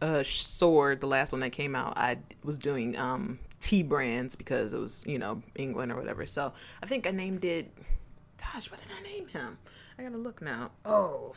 uh 0.02 0.24
sword, 0.24 1.02
the 1.02 1.08
last 1.08 1.34
one 1.34 1.42
that 1.42 1.52
came 1.52 1.76
out, 1.76 1.98
I 1.98 2.18
was 2.44 2.58
doing 2.58 2.98
um 2.98 3.38
tea 3.60 3.84
brands 3.84 4.36
because 4.36 4.74
it 4.74 4.80
was, 4.80 5.04
you 5.08 5.20
know, 5.20 5.42
England 5.56 5.92
or 5.92 5.96
whatever. 5.96 6.26
So, 6.26 6.54
I 6.82 6.86
think 6.86 7.08
I 7.08 7.12
named 7.12 7.44
it 7.46 7.72
Gosh, 8.40 8.72
what 8.72 8.80
did 8.80 8.90
I 8.98 9.02
name 9.04 9.28
him? 9.28 9.58
I 9.98 10.04
got 10.04 10.12
to 10.12 10.18
look 10.18 10.42
now. 10.42 10.72
Oh. 10.86 11.36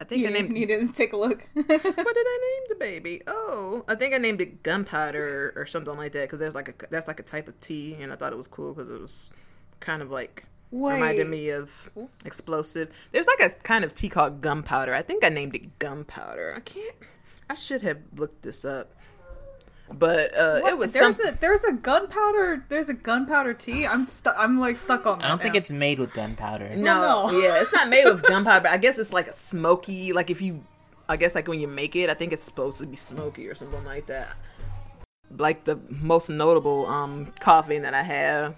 I 0.00 0.04
think 0.04 0.20
You 0.20 0.28
I 0.28 0.30
named 0.30 0.50
need 0.50 0.68
to 0.68 0.92
take 0.92 1.12
a 1.14 1.16
look. 1.16 1.46
what 1.54 1.68
did 1.68 1.80
I 1.86 2.38
name 2.42 2.62
the 2.68 2.76
baby? 2.78 3.22
Oh, 3.26 3.84
I 3.88 3.94
think 3.94 4.14
I 4.14 4.18
named 4.18 4.42
it 4.42 4.62
gunpowder 4.62 5.54
or 5.56 5.64
something 5.64 5.96
like 5.96 6.12
that 6.12 6.22
because 6.22 6.38
there's 6.38 6.54
like 6.54 6.68
a 6.68 6.74
that's 6.90 7.08
like 7.08 7.18
a 7.18 7.22
type 7.22 7.48
of 7.48 7.58
tea, 7.60 7.96
and 7.98 8.12
I 8.12 8.16
thought 8.16 8.32
it 8.32 8.36
was 8.36 8.46
cool 8.46 8.74
because 8.74 8.90
it 8.90 9.00
was 9.00 9.30
kind 9.80 10.02
of 10.02 10.10
like 10.10 10.44
reminded 10.70 11.28
me 11.28 11.48
of 11.48 11.88
explosive. 12.26 12.90
There's 13.12 13.26
like 13.26 13.40
a 13.40 13.54
kind 13.62 13.84
of 13.84 13.94
tea 13.94 14.10
called 14.10 14.42
gunpowder. 14.42 14.92
I 14.92 15.00
think 15.00 15.24
I 15.24 15.30
named 15.30 15.54
it 15.54 15.78
gunpowder. 15.78 16.52
I 16.54 16.60
can't. 16.60 16.96
I 17.48 17.54
should 17.54 17.80
have 17.80 18.00
looked 18.14 18.42
this 18.42 18.66
up, 18.66 18.94
but 19.92 20.36
uh, 20.36 20.60
What? 20.60 20.72
it 20.72 20.78
was 20.78 20.92
there's 20.92 21.16
some. 21.16 21.28
a 21.28 21.38
there's 21.40 21.62
a 21.64 21.72
gunpowder 21.72 22.64
there's 22.68 22.88
a 22.88 22.94
gunpowder 22.94 23.54
tea. 23.54 23.86
I'm 23.86 24.06
stuck. 24.06 24.34
I'm 24.38 24.58
like 24.58 24.76
stuck 24.76 25.06
on. 25.06 25.22
I 25.22 25.28
don't 25.28 25.38
that 25.38 25.42
think 25.44 25.54
it's 25.56 25.70
made 25.70 25.98
with 25.98 26.12
gunpowder. 26.12 26.74
No, 26.76 27.28
no. 27.30 27.40
yeah, 27.40 27.60
it's 27.60 27.72
not 27.72 27.88
made 27.88 28.04
with 28.04 28.22
gunpowder. 28.26 28.62
But 28.64 28.72
I 28.72 28.76
guess 28.78 28.98
it's 28.98 29.12
like 29.12 29.26
a 29.28 29.32
smoky. 29.32 30.12
Like 30.12 30.30
if 30.30 30.42
you, 30.42 30.64
I 31.08 31.16
guess 31.16 31.34
like 31.34 31.46
when 31.48 31.60
you 31.60 31.68
make 31.68 31.94
it, 31.96 32.10
I 32.10 32.14
think 32.14 32.32
it's 32.32 32.42
supposed 32.44 32.78
to 32.80 32.86
be 32.86 32.96
smoky 32.96 33.46
or 33.48 33.54
something 33.54 33.84
like 33.84 34.06
that. 34.06 34.34
Like 35.38 35.64
the 35.64 35.78
most 35.88 36.30
notable 36.30 36.86
um 36.86 37.32
Koffing 37.40 37.82
that 37.82 37.94
I 37.94 38.02
have, 38.02 38.54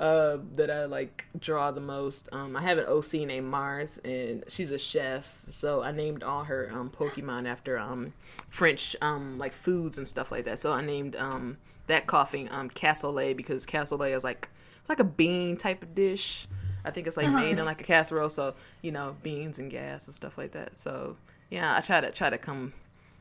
uh, 0.00 0.38
that 0.54 0.70
I 0.70 0.84
like 0.86 1.24
draw 1.38 1.70
the 1.70 1.80
most. 1.80 2.28
Um, 2.32 2.56
I 2.56 2.62
have 2.62 2.78
an 2.78 2.86
OC 2.86 3.26
named 3.26 3.46
Mars, 3.46 3.98
and 4.04 4.44
she's 4.48 4.70
a 4.70 4.78
chef. 4.78 5.42
So 5.48 5.82
I 5.82 5.92
named 5.92 6.22
all 6.22 6.44
her 6.44 6.70
um 6.72 6.90
Pokemon 6.90 7.46
after 7.46 7.78
um 7.78 8.12
French 8.48 8.96
um 9.02 9.38
like 9.38 9.52
foods 9.52 9.98
and 9.98 10.06
stuff 10.06 10.32
like 10.32 10.44
that. 10.46 10.58
So 10.58 10.72
I 10.72 10.84
named 10.84 11.16
um 11.16 11.56
that 11.86 12.06
Koffing 12.06 12.50
um 12.52 12.70
cassoulet 12.70 13.36
because 13.36 13.66
cassoulet 13.66 14.14
is 14.14 14.24
like 14.24 14.48
it's 14.80 14.88
like 14.88 15.00
a 15.00 15.04
bean 15.04 15.56
type 15.56 15.82
of 15.82 15.94
dish. 15.94 16.46
I 16.84 16.90
think 16.90 17.06
it's 17.06 17.16
like 17.16 17.32
made 17.32 17.58
in 17.58 17.64
like 17.64 17.80
a 17.80 17.84
casserole, 17.84 18.28
so 18.28 18.54
you 18.82 18.92
know 18.92 19.16
beans 19.22 19.58
and 19.58 19.70
gas 19.70 20.06
and 20.06 20.14
stuff 20.14 20.36
like 20.36 20.52
that. 20.52 20.76
So 20.76 21.16
yeah, 21.50 21.76
I 21.76 21.80
try 21.80 22.00
to 22.00 22.10
try 22.10 22.30
to 22.30 22.38
come, 22.38 22.72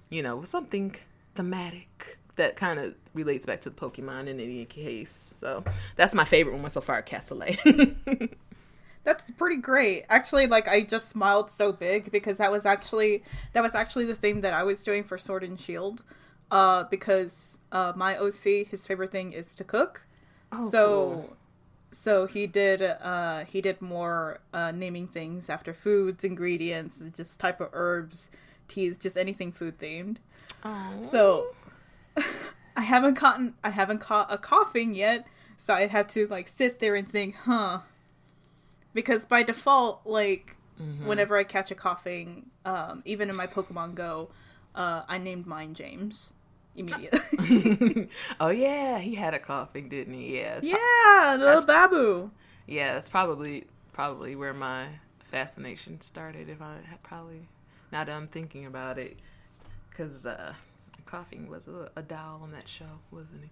you 0.09 0.21
know, 0.21 0.37
with 0.37 0.49
something 0.49 0.95
thematic 1.35 2.17
that 2.35 2.55
kind 2.55 2.79
of 2.79 2.95
relates 3.13 3.45
back 3.45 3.61
to 3.61 3.69
the 3.69 3.75
Pokemon 3.75 4.27
in 4.27 4.39
any 4.39 4.65
case. 4.65 5.35
So 5.37 5.63
that's 5.95 6.13
my 6.13 6.25
favorite 6.25 6.57
one 6.57 6.69
so 6.69 6.81
far, 6.81 7.01
cassoulet. 7.03 8.29
That's 9.03 9.31
pretty 9.31 9.57
great. 9.57 10.05
Actually, 10.09 10.47
like 10.47 10.67
I 10.67 10.81
just 10.81 11.09
smiled 11.09 11.51
so 11.51 11.73
big 11.73 12.09
because 12.11 12.37
that 12.37 12.51
was 12.51 12.65
actually 12.65 13.23
that 13.51 13.61
was 13.61 13.75
actually 13.75 14.05
the 14.05 14.15
thing 14.15 14.41
that 14.41 14.53
I 14.53 14.63
was 14.63 14.83
doing 14.83 15.03
for 15.03 15.17
Sword 15.17 15.43
and 15.43 15.59
Shield. 15.59 16.03
Uh, 16.51 16.83
because 16.83 17.57
uh, 17.71 17.93
my 17.95 18.15
OC, 18.15 18.67
his 18.69 18.85
favorite 18.85 19.11
thing 19.11 19.33
is 19.33 19.55
to 19.55 19.63
cook. 19.63 20.05
Oh, 20.51 20.69
so, 20.69 21.09
cool. 21.09 21.37
so 21.89 22.25
he 22.27 22.45
did. 22.47 22.81
Uh, 22.81 23.43
he 23.45 23.59
did 23.59 23.81
more 23.81 24.39
uh, 24.53 24.71
naming 24.71 25.07
things 25.07 25.49
after 25.49 25.73
foods, 25.73 26.23
ingredients, 26.23 27.01
just 27.15 27.39
type 27.39 27.59
of 27.59 27.69
herbs, 27.73 28.29
teas, 28.67 28.97
just 28.97 29.17
anything 29.17 29.51
food 29.51 29.79
themed. 29.79 30.17
Oh. 30.63 31.01
So 31.01 31.47
I 32.75 32.81
haven't 32.81 33.19
gotten 33.19 33.55
I 33.63 33.69
haven't 33.69 33.99
caught 33.99 34.31
a 34.31 34.37
Koffing 34.37 34.95
yet, 34.95 35.27
so 35.57 35.73
I'd 35.73 35.91
have 35.91 36.07
to 36.09 36.27
like 36.27 36.47
sit 36.47 36.79
there 36.79 36.95
and 36.95 37.07
think, 37.09 37.35
huh? 37.35 37.79
Because 38.93 39.25
by 39.25 39.43
default, 39.43 40.01
like 40.05 40.55
whenever 41.05 41.37
I 41.37 41.43
catch 41.43 41.71
a 41.71 41.75
Koffing, 41.75 42.45
um, 42.65 43.01
even 43.05 43.29
in 43.29 43.35
my 43.35 43.47
Pokemon 43.47 43.95
Go, 43.95 44.29
uh, 44.75 45.03
I 45.07 45.17
named 45.17 45.45
mine 45.45 45.73
James 45.73 46.33
immediately. 46.75 48.09
oh 48.39 48.49
yeah, 48.49 48.97
he 48.99 49.15
had 49.15 49.33
a 49.33 49.39
Koffing, 49.39 49.89
didn't 49.89 50.13
he? 50.15 50.37
Yeah. 50.37 50.55
it's 50.57 50.67
pro- 50.67 50.77
yeah, 50.79 51.31
little 51.37 51.45
That's- 51.61 51.65
Babu. 51.65 52.31
yeah, 52.67 52.93
that's 52.93 53.09
probably 53.09 53.65
probably 53.93 54.35
where 54.35 54.53
my 54.53 54.87
fascination 55.29 56.01
started. 56.01 56.49
If 56.49 56.61
I 56.61 56.75
had 56.89 57.01
probably 57.03 57.47
now 57.91 58.03
that 58.03 58.15
I'm 58.15 58.27
thinking 58.27 58.65
about 58.65 58.97
it, 58.97 59.17
because 59.89 60.25
uh, 60.25 60.53
Koffing 61.13 61.47
was 61.47 61.67
a, 61.67 61.89
a 61.95 62.01
doll 62.01 62.39
on 62.43 62.51
that 62.51 62.67
show, 62.67 62.99
wasn't 63.11 63.43
he? 63.43 63.49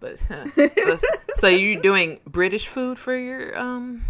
But 0.00 0.26
uh, 0.30 0.96
so 1.34 1.48
you're 1.48 1.80
doing 1.80 2.20
British 2.26 2.66
food 2.68 2.98
for 2.98 3.16
your 3.16 3.58
um? 3.58 4.04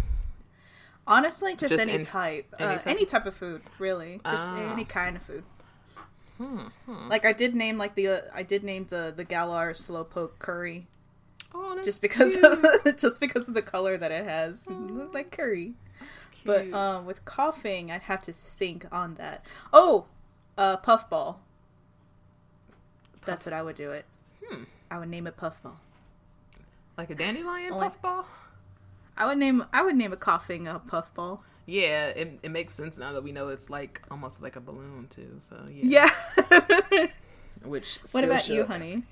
Honestly, 1.05 1.55
just, 1.55 1.71
Just 1.71 1.83
any, 1.83 1.93
any- 1.93 2.03
type, 2.05 2.53
any 2.59 2.75
uh, 2.75 2.77
type? 2.77 2.87
any 2.87 3.05
type 3.05 3.25
of 3.25 3.35
food, 3.35 3.61
really, 3.77 4.21
just 4.25 4.43
Ah. 4.43 4.71
any 4.73 4.85
kind 4.85 5.15
of 5.17 5.23
food. 5.23 5.43
Hmm, 6.37 6.59
Like 7.07 7.25
I 7.25 7.31
did 7.33 7.53
name 7.55 7.77
like 7.77 7.93
the 7.95 8.07
uh, 8.07 8.21
I 8.33 8.43
did 8.43 8.63
name 8.63 8.85
the 8.89 9.13
the 9.15 9.23
Galar 9.23 9.73
slowpoke 9.73 10.39
curry 10.39 10.87
Oh, 11.53 11.79
just 11.85 12.01
because 12.01 12.35
of 12.37 12.65
just 12.97 13.19
because 13.21 13.47
of 13.47 13.53
the 13.53 13.61
color 13.61 13.95
that 13.97 14.11
it 14.11 14.25
has, 14.25 14.65
looked 14.67 15.13
like 15.13 15.29
curry. 15.31 15.73
But 16.43 16.73
um, 16.73 17.05
with 17.05 17.23
Koffing, 17.23 17.91
I'd 17.91 18.01
have 18.03 18.21
to 18.23 18.33
think 18.33 18.85
on 18.91 19.13
that. 19.15 19.45
Oh, 19.71 20.05
uh, 20.57 20.77
puffball. 20.77 21.39
That's 23.25 23.45
what 23.45 23.53
I 23.53 23.61
would 23.61 23.75
do 23.75 23.91
it. 23.91 24.05
Hmm. 24.45 24.63
I 24.91 24.99
would 24.99 25.09
name 25.09 25.27
it 25.27 25.37
puffball. 25.37 25.79
like 26.97 27.09
a 27.09 27.15
dandelion 27.15 27.73
like- 27.73 27.91
puffball. 27.91 28.25
I 29.15 29.27
would 29.27 29.37
name 29.37 29.63
I 29.71 29.83
would 29.83 29.95
name 29.95 30.11
a 30.11 30.17
Koffing 30.17 30.73
a 30.73 30.79
puffball. 30.79 31.43
Yeah, 31.65 32.07
it, 32.07 32.39
it 32.43 32.49
makes 32.49 32.73
sense 32.73 32.97
now 32.97 33.13
that 33.13 33.23
we 33.23 33.31
know 33.31 33.47
it's 33.47 33.69
like 33.69 34.01
almost 34.11 34.41
like 34.41 34.55
a 34.55 34.59
balloon 34.59 35.07
too. 35.09 35.39
So 35.47 35.55
yeah. 35.71 36.09
Yeah. 36.49 37.07
Which 37.63 37.99
what 37.99 38.09
still 38.09 38.23
about 38.25 38.47
you, 38.49 38.65
honey? 38.65 39.03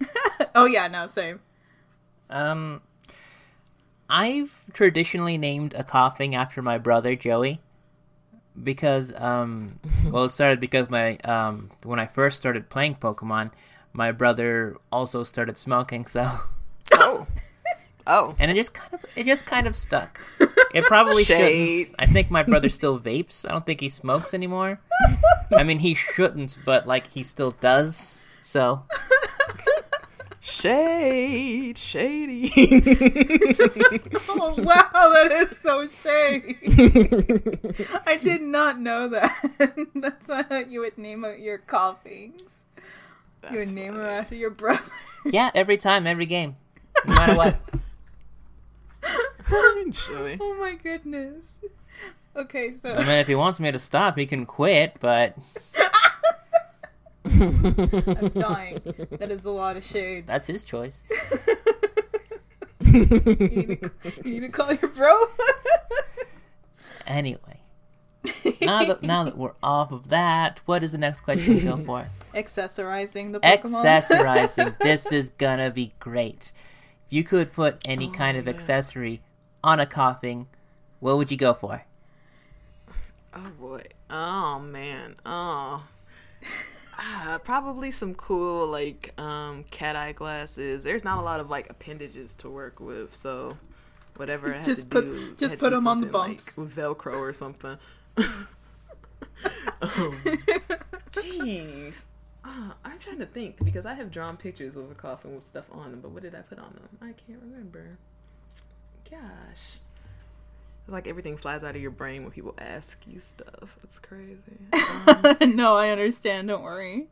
oh 0.54 0.64
yeah, 0.64 0.88
no, 0.88 1.06
same. 1.06 1.40
Um, 2.30 2.80
I've 4.08 4.64
traditionally 4.72 5.36
named 5.36 5.74
a 5.74 5.84
Koffing 5.84 6.34
after 6.34 6.62
my 6.62 6.78
brother 6.78 7.14
Joey, 7.14 7.60
because 8.62 9.12
um, 9.16 9.78
well, 10.10 10.24
it 10.24 10.32
started 10.32 10.60
because 10.60 10.90
my 10.90 11.16
um 11.18 11.70
when 11.84 11.98
I 11.98 12.06
first 12.06 12.36
started 12.38 12.68
playing 12.68 12.96
Pokemon, 12.96 13.52
my 13.92 14.12
brother 14.12 14.76
also 14.90 15.22
started 15.24 15.56
smoking, 15.58 16.06
so 16.06 16.30
Oh. 16.94 17.26
Oh. 18.04 18.34
and 18.40 18.50
it 18.50 18.54
just 18.54 18.74
kind 18.74 18.92
of 18.94 19.00
it 19.14 19.24
just 19.26 19.46
kind 19.46 19.66
of 19.66 19.76
stuck. 19.76 20.20
It 20.74 20.84
probably 20.84 21.22
Shade. 21.22 21.84
shouldn't. 21.88 21.96
I 21.98 22.06
think 22.06 22.30
my 22.30 22.42
brother 22.42 22.70
still 22.70 22.98
vapes. 22.98 23.44
I 23.46 23.52
don't 23.52 23.66
think 23.66 23.78
he 23.80 23.90
smokes 23.90 24.32
anymore. 24.32 24.80
I 25.54 25.64
mean, 25.64 25.78
he 25.78 25.92
shouldn't, 25.94 26.56
but 26.64 26.86
like 26.86 27.06
he 27.06 27.22
still 27.22 27.50
does. 27.50 28.22
So 28.40 28.82
Shade, 30.62 31.76
shady. 31.76 32.52
Oh 34.28 34.54
wow, 34.58 35.10
that 35.12 35.32
is 35.32 35.56
so 35.58 35.88
shady. 35.88 36.56
I 38.06 38.16
did 38.16 38.42
not 38.42 38.78
know 38.78 39.08
that. 39.08 39.34
That's 39.96 40.28
why 40.28 40.66
you 40.68 40.80
would 40.80 40.96
name 40.98 41.24
it 41.24 41.40
your 41.40 41.58
Koffings. 41.58 42.42
You 42.76 42.82
That's 43.40 43.54
would 43.66 43.74
name 43.74 43.94
them 43.94 44.06
after 44.06 44.36
your 44.36 44.50
brother. 44.50 44.82
yeah, 45.24 45.50
every 45.52 45.76
time, 45.78 46.06
every 46.06 46.26
game, 46.26 46.54
no 47.06 47.14
matter 47.14 47.36
what. 47.36 47.58
Joey. 49.90 50.38
oh 50.40 50.54
my 50.60 50.76
goodness. 50.76 51.44
Okay, 52.36 52.74
so 52.80 52.92
I 52.92 52.98
mean, 53.00 53.18
if 53.18 53.26
he 53.26 53.34
wants 53.34 53.58
me 53.58 53.72
to 53.72 53.80
stop, 53.80 54.16
he 54.16 54.26
can 54.26 54.46
quit. 54.46 54.94
But 55.00 55.36
I'm 57.42 58.28
dying. 58.34 58.80
That 59.18 59.30
is 59.30 59.44
a 59.44 59.50
lot 59.50 59.76
of 59.76 59.84
shade. 59.84 60.26
that's 60.26 60.46
his 60.46 60.62
choice. 60.62 61.04
You 62.84 63.06
need 63.06 63.80
to, 63.80 63.90
you 64.24 64.30
need 64.32 64.40
to 64.40 64.48
call 64.48 64.72
your 64.72 64.90
bro. 64.90 65.18
Anyway, 67.06 67.60
now 68.60 68.84
that 68.84 69.02
now 69.02 69.24
that 69.24 69.36
we're 69.36 69.54
off 69.62 69.90
of 69.90 70.10
that, 70.10 70.60
what 70.66 70.84
is 70.84 70.92
the 70.92 70.98
next 70.98 71.20
question 71.22 71.56
we 71.56 71.60
go 71.62 71.76
for? 71.84 72.06
Accessorizing 72.32 73.32
the 73.32 73.40
Pokemon. 73.40 73.84
Accessorizing. 73.84 74.78
this 74.78 75.10
is 75.10 75.30
gonna 75.30 75.70
be 75.70 75.94
great. 75.98 76.52
If 77.06 77.12
you 77.12 77.24
could 77.24 77.52
put 77.52 77.78
any 77.88 78.06
oh, 78.06 78.12
kind 78.12 78.36
of 78.36 78.46
accessory 78.46 79.20
on 79.64 79.80
a 79.80 79.86
Koffing, 79.86 80.46
what 81.00 81.16
would 81.16 81.30
you 81.30 81.36
go 81.36 81.54
for? 81.54 81.84
Oh 83.34 83.50
boy. 83.58 83.82
Oh 84.08 84.60
man. 84.60 85.16
Oh. 85.26 85.82
Ah, 87.04 87.40
probably 87.42 87.90
some 87.90 88.14
cool 88.14 88.66
like 88.68 89.12
um 89.18 89.64
cat 89.70 89.96
eye 89.96 90.12
glasses. 90.12 90.84
There's 90.84 91.02
not 91.02 91.18
a 91.18 91.22
lot 91.22 91.40
of 91.40 91.50
like 91.50 91.68
appendages 91.68 92.36
to 92.36 92.48
work 92.48 92.78
with, 92.78 93.14
so 93.16 93.56
whatever 94.16 94.52
I 94.52 94.58
had 94.58 94.64
Just 94.64 94.82
to 94.82 94.86
put- 94.88 95.04
do, 95.06 95.34
just 95.36 95.58
put 95.58 95.70
do 95.70 95.76
'em 95.78 95.86
on 95.88 96.00
the 96.00 96.06
something, 96.06 96.20
like, 96.20 96.28
bumps. 96.28 96.56
with 96.56 96.76
Velcro 96.76 97.14
or 97.18 97.32
something. 97.32 97.76
um, 99.80 100.12
Jeez. 101.12 102.02
Ah, 102.44 102.74
I'm 102.84 102.98
trying 102.98 103.18
to 103.18 103.26
think 103.26 103.64
because 103.64 103.86
I 103.86 103.94
have 103.94 104.10
drawn 104.10 104.36
pictures 104.36 104.76
of 104.76 104.90
a 104.90 104.94
Koffing 104.94 105.34
with 105.34 105.44
stuff 105.44 105.64
on 105.72 105.90
them, 105.92 106.00
but 106.00 106.10
what 106.10 106.22
did 106.22 106.34
I 106.34 106.40
put 106.42 106.58
on 106.58 106.72
them? 106.74 106.88
I 107.00 107.12
can't 107.26 107.40
remember. 107.42 107.98
Gosh. 109.10 109.78
Like 110.88 111.06
everything 111.06 111.36
flies 111.36 111.64
out 111.64 111.76
of 111.76 111.82
your 111.82 111.90
brain 111.90 112.22
when 112.22 112.32
people 112.32 112.54
ask 112.58 112.98
you 113.06 113.20
stuff. 113.20 113.78
It's 113.84 113.98
crazy. 113.98 114.38
Um, 115.04 115.56
no, 115.56 115.76
I 115.76 115.90
understand. 115.90 116.48
Don't 116.48 116.62
worry. 116.62 117.08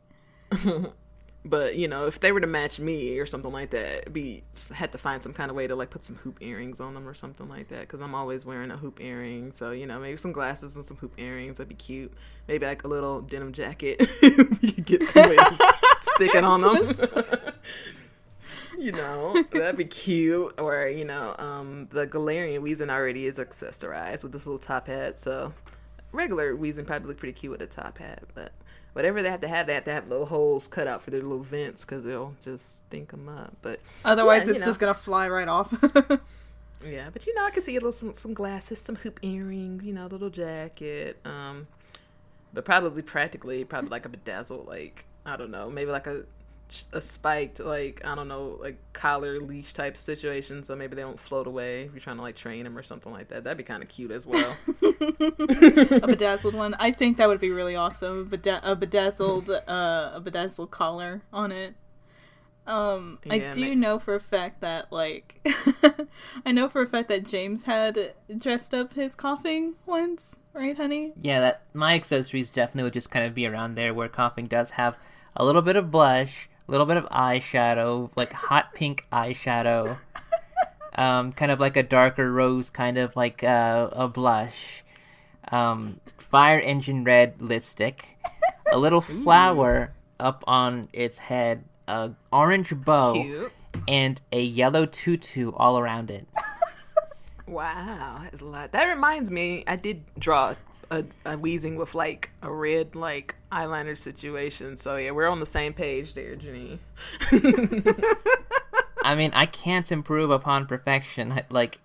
But 1.43 1.75
you 1.75 1.87
know, 1.87 2.05
if 2.05 2.19
they 2.19 2.31
were 2.31 2.39
to 2.39 2.47
match 2.47 2.79
me 2.79 3.17
or 3.17 3.25
something 3.25 3.51
like 3.51 3.71
that, 3.71 4.13
be 4.13 4.43
had 4.73 4.91
to 4.91 4.99
find 4.99 5.23
some 5.23 5.33
kind 5.33 5.49
of 5.49 5.57
way 5.57 5.65
to 5.65 5.75
like 5.75 5.89
put 5.89 6.05
some 6.05 6.17
hoop 6.17 6.37
earrings 6.39 6.79
on 6.79 6.93
them 6.93 7.07
or 7.07 7.15
something 7.15 7.49
like 7.49 7.69
that. 7.69 7.81
Because 7.81 7.99
I'm 7.99 8.13
always 8.13 8.45
wearing 8.45 8.69
a 8.69 8.77
hoop 8.77 8.99
earring, 9.01 9.51
so 9.51 9.71
you 9.71 9.87
know, 9.87 9.99
maybe 9.99 10.17
some 10.17 10.33
glasses 10.33 10.75
and 10.75 10.85
some 10.85 10.97
hoop 10.97 11.13
earrings. 11.17 11.57
That'd 11.57 11.69
be 11.69 11.75
cute. 11.75 12.13
Maybe 12.47 12.67
like 12.67 12.83
a 12.83 12.87
little 12.87 13.21
denim 13.21 13.53
jacket. 13.53 14.07
we 14.21 14.71
could 14.71 14.85
get 14.85 15.07
some 15.07 15.29
waves 15.29 15.61
sticking 16.01 16.43
on 16.43 16.61
them. 16.61 16.95
you 18.85 18.91
know, 18.91 19.43
that'd 19.51 19.77
be 19.77 19.85
cute. 19.85 20.53
Or 20.59 20.87
you 20.87 21.05
know, 21.05 21.35
um, 21.37 21.87
the 21.91 22.07
Galarian 22.07 22.61
Weezing 22.61 22.89
already 22.89 23.25
is 23.25 23.37
accessorized 23.37 24.23
with 24.23 24.31
this 24.31 24.47
little 24.47 24.59
top 24.59 24.87
hat, 24.87 25.19
so 25.19 25.53
regular 26.11 26.55
Weezing 26.55 26.85
probably 26.85 27.09
look 27.09 27.17
pretty 27.17 27.33
cute 27.33 27.51
with 27.51 27.61
a 27.61 27.67
top 27.67 27.97
hat, 27.97 28.23
but 28.33 28.51
whatever 28.93 29.21
they 29.21 29.29
have 29.29 29.39
to 29.41 29.47
have, 29.47 29.67
they 29.67 29.73
have 29.73 29.83
to 29.85 29.91
have 29.91 30.07
little 30.07 30.25
holes 30.25 30.67
cut 30.67 30.87
out 30.87 31.01
for 31.01 31.11
their 31.11 31.21
little 31.21 31.39
vents 31.43 31.85
because 31.85 32.03
they'll 32.03 32.33
just 32.43 32.79
stink 32.87 33.09
them 33.09 33.29
up. 33.29 33.55
But 33.61 33.79
Otherwise, 34.05 34.45
Yeah, 34.45 34.51
it's 34.53 34.61
know. 34.61 34.65
just 34.65 34.79
gonna 34.79 34.93
fly 34.93 35.29
right 35.29 35.47
off. 35.47 35.71
yeah, 36.85 37.09
but 37.11 37.25
you 37.25 37.35
know, 37.35 37.45
I 37.45 37.51
can 37.51 37.61
see 37.61 37.75
a 37.75 37.79
little 37.79 37.91
some, 37.91 38.13
some 38.13 38.33
glasses, 38.33 38.81
some 38.81 38.95
hoop 38.95 39.19
earrings, 39.21 39.83
you 39.83 39.93
know, 39.93 40.05
a 40.05 40.09
little 40.09 40.29
jacket. 40.29 41.17
Um, 41.25 41.67
but 42.53 42.65
probably 42.65 43.01
practically, 43.01 43.63
probably 43.63 43.89
like 43.89 44.05
a 44.05 44.09
bedazzled, 44.09 44.67
like 44.67 45.05
I 45.25 45.37
don't 45.37 45.51
know, 45.51 45.69
maybe 45.69 45.91
like 45.91 46.07
a 46.07 46.25
a 46.93 47.01
spiked, 47.01 47.59
like 47.59 48.01
I 48.05 48.15
don't 48.15 48.27
know, 48.27 48.57
like 48.61 48.77
collar 48.93 49.39
leash 49.39 49.73
type 49.73 49.97
situation. 49.97 50.63
So 50.63 50.75
maybe 50.75 50.95
they 50.95 51.01
don't 51.01 51.19
float 51.19 51.47
away 51.47 51.83
if 51.83 51.91
you're 51.91 51.99
trying 52.01 52.17
to 52.17 52.21
like 52.21 52.35
train 52.35 52.63
them 52.63 52.77
or 52.77 52.83
something 52.83 53.11
like 53.11 53.27
that. 53.29 53.43
That'd 53.43 53.57
be 53.57 53.63
kind 53.63 53.83
of 53.83 53.89
cute 53.89 54.11
as 54.11 54.25
well. 54.25 54.55
a 54.81 56.07
bedazzled 56.07 56.53
one. 56.53 56.75
I 56.75 56.91
think 56.91 57.17
that 57.17 57.27
would 57.27 57.39
be 57.39 57.51
really 57.51 57.75
awesome. 57.75 58.25
Beda- 58.29 58.61
a 58.63 58.75
bedazzled, 58.75 59.49
uh, 59.49 60.11
a 60.13 60.21
bedazzled 60.21 60.71
collar 60.71 61.21
on 61.33 61.51
it. 61.51 61.75
Um, 62.67 63.19
I 63.29 63.51
do 63.53 63.69
ma- 63.69 63.81
know 63.81 63.99
for 63.99 64.13
a 64.13 64.19
fact 64.19 64.61
that, 64.61 64.91
like, 64.91 65.39
I 66.45 66.51
know 66.51 66.69
for 66.69 66.81
a 66.81 66.87
fact 66.87 67.07
that 67.07 67.25
James 67.25 67.63
had 67.63 68.13
dressed 68.37 68.73
up 68.73 68.93
his 68.93 69.15
Koffing 69.15 69.73
once, 69.85 70.37
right, 70.53 70.77
honey? 70.77 71.13
Yeah, 71.19 71.39
that 71.41 71.63
my 71.73 71.95
accessories 71.95 72.51
definitely 72.51 72.83
would 72.83 72.93
just 72.93 73.09
kind 73.09 73.25
of 73.25 73.33
be 73.33 73.47
around 73.47 73.75
there 73.75 73.93
where 73.93 74.07
Koffing 74.07 74.47
does 74.47 74.69
have 74.71 74.95
a 75.35 75.43
little 75.43 75.61
bit 75.63 75.75
of 75.75 75.91
blush, 75.91 76.47
a 76.49 76.50
little 76.71 76.85
bit 76.85 76.97
of 76.97 77.05
eyeshadow, 77.09 78.09
like 78.15 78.31
hot 78.31 78.73
pink 78.73 79.05
eyeshadow, 79.11 79.99
um, 80.95 81.33
kind 81.33 81.51
of 81.51 81.59
like 81.59 81.75
a 81.75 81.83
darker 81.83 82.31
rose, 82.31 82.69
kind 82.69 82.97
of 82.97 83.15
like 83.15 83.43
uh, 83.43 83.89
a 83.91 84.07
blush, 84.07 84.83
um, 85.51 85.99
fire 86.17 86.59
engine 86.59 87.03
red 87.03 87.41
lipstick, 87.41 88.17
a 88.71 88.79
little 88.79 89.01
flower 89.01 89.91
up 90.19 90.45
on 90.47 90.87
its 90.93 91.17
head, 91.17 91.65
a 91.89 92.11
orange 92.31 92.73
bow, 92.73 93.13
cute. 93.13 93.51
and 93.87 94.21
a 94.31 94.41
yellow 94.41 94.85
tutu 94.85 95.51
all 95.55 95.77
around 95.77 96.09
it. 96.09 96.25
Wow, 97.47 98.21
that's 98.23 98.41
a 98.41 98.45
lot. 98.45 98.71
That 98.71 98.85
reminds 98.85 99.29
me, 99.29 99.65
I 99.67 99.75
did 99.75 100.03
draw 100.17 100.55
a, 100.91 100.99
a 101.25 101.37
Weezing 101.37 101.77
with 101.77 101.95
like 101.95 102.29
a 102.41 102.51
red 102.51 102.95
like 102.95 103.35
eyeliner 103.51 103.97
situation. 103.97 104.77
So 104.77 104.97
yeah, 104.97 105.11
we're 105.11 105.27
on 105.27 105.39
the 105.39 105.45
same 105.45 105.73
page 105.73 106.13
there, 106.13 106.35
Janine. 106.35 106.77
I 109.03 109.15
mean, 109.15 109.31
I 109.33 109.47
can't 109.47 109.91
improve 109.91 110.29
upon 110.29 110.67
perfection. 110.67 111.41
Like 111.49 111.79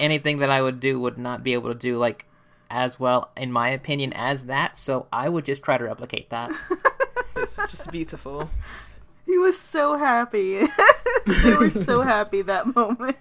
anything 0.00 0.38
that 0.38 0.48
I 0.48 0.62
would 0.62 0.80
do 0.80 0.98
would 1.00 1.18
not 1.18 1.42
be 1.42 1.52
able 1.52 1.72
to 1.72 1.78
do 1.78 1.98
like 1.98 2.24
as 2.70 2.98
well, 2.98 3.30
in 3.36 3.52
my 3.52 3.68
opinion, 3.70 4.12
as 4.14 4.46
that. 4.46 4.76
So 4.76 5.06
I 5.12 5.28
would 5.28 5.44
just 5.44 5.62
try 5.62 5.76
to 5.76 5.84
replicate 5.84 6.30
that. 6.30 6.50
it's 7.36 7.56
just 7.56 7.90
beautiful. 7.90 8.48
He 9.26 9.38
was 9.38 9.58
so 9.58 9.98
happy. 9.98 10.60
they 11.44 11.56
were 11.56 11.70
so 11.70 12.00
happy 12.00 12.42
that 12.42 12.74
moment. 12.74 13.16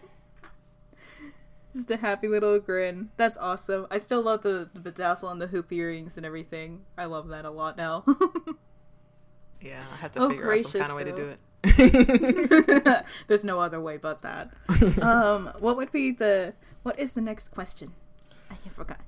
Just 1.73 1.89
a 1.91 1.97
happy 1.97 2.27
little 2.27 2.59
grin. 2.59 3.09
That's 3.17 3.37
awesome. 3.37 3.87
I 3.89 3.97
still 3.97 4.21
love 4.21 4.41
the, 4.43 4.69
the 4.73 4.79
bedazzle 4.79 5.31
and 5.31 5.41
the 5.41 5.47
hoop 5.47 5.71
earrings 5.71 6.17
and 6.17 6.25
everything. 6.25 6.81
I 6.97 7.05
love 7.05 7.29
that 7.29 7.45
a 7.45 7.49
lot 7.51 7.77
now. 7.77 8.03
Yeah, 9.61 9.83
I 9.93 9.95
have 9.97 10.11
to 10.13 10.19
Oh, 10.21 10.29
figure 10.29 10.51
out 10.51 10.59
some 10.59 10.71
kind 10.71 10.89
of 10.89 10.97
way 10.97 11.03
gracious, 11.03 11.37
to 11.63 11.77
do 11.83 12.89
it. 12.95 13.05
There's 13.27 13.43
no 13.43 13.59
other 13.59 13.79
way 13.79 13.97
but 13.97 14.23
that. 14.23 14.49
um, 15.03 15.51
what 15.59 15.77
would 15.77 15.91
be 15.91 16.11
the 16.11 16.53
what 16.81 16.99
is 16.99 17.13
the 17.13 17.21
next 17.21 17.49
question? 17.51 17.93
I 18.49 18.55
forgot. 18.69 18.99